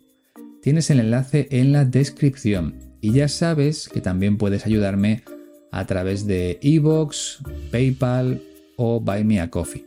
Tienes 0.61 0.89
el 0.89 0.99
enlace 0.99 1.47
en 1.51 1.71
la 1.71 1.85
descripción 1.85 2.88
y 3.01 3.13
ya 3.13 3.27
sabes 3.27 3.89
que 3.89 4.01
también 4.01 4.37
puedes 4.37 4.65
ayudarme 4.65 5.23
a 5.71 5.85
través 5.85 6.25
de 6.25 6.59
Evox, 6.61 7.39
PayPal 7.71 8.41
o 8.75 8.99
Buy 8.99 9.23
Me 9.23 9.39
a 9.39 9.49
Coffee. 9.49 9.85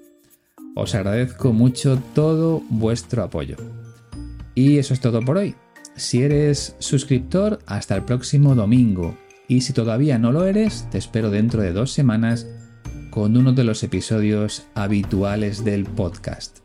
Os 0.74 0.94
agradezco 0.94 1.52
mucho 1.52 2.00
todo 2.14 2.62
vuestro 2.70 3.22
apoyo. 3.22 3.56
Y 4.54 4.78
eso 4.78 4.94
es 4.94 5.00
todo 5.00 5.20
por 5.20 5.38
hoy. 5.38 5.54
Si 5.96 6.22
eres 6.22 6.76
suscriptor, 6.78 7.58
hasta 7.66 7.94
el 7.94 8.04
próximo 8.04 8.54
domingo. 8.54 9.16
Y 9.48 9.62
si 9.62 9.72
todavía 9.72 10.18
no 10.18 10.32
lo 10.32 10.44
eres, 10.46 10.88
te 10.90 10.98
espero 10.98 11.30
dentro 11.30 11.60
de 11.60 11.72
dos 11.72 11.92
semanas 11.92 12.46
con 13.10 13.36
uno 13.36 13.52
de 13.52 13.64
los 13.64 13.82
episodios 13.82 14.64
habituales 14.74 15.64
del 15.64 15.84
podcast. 15.84 16.60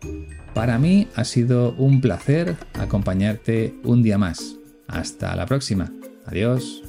Para 0.54 0.80
mí 0.80 1.08
ha 1.16 1.26
sido 1.26 1.74
un 1.74 2.00
placer 2.00 2.56
acompañarte 2.74 3.76
un 3.84 4.02
día 4.02 4.18
más. 4.18 4.56
Hasta 4.88 5.36
la 5.36 5.46
próxima. 5.46 5.92
Adiós. 6.28 6.87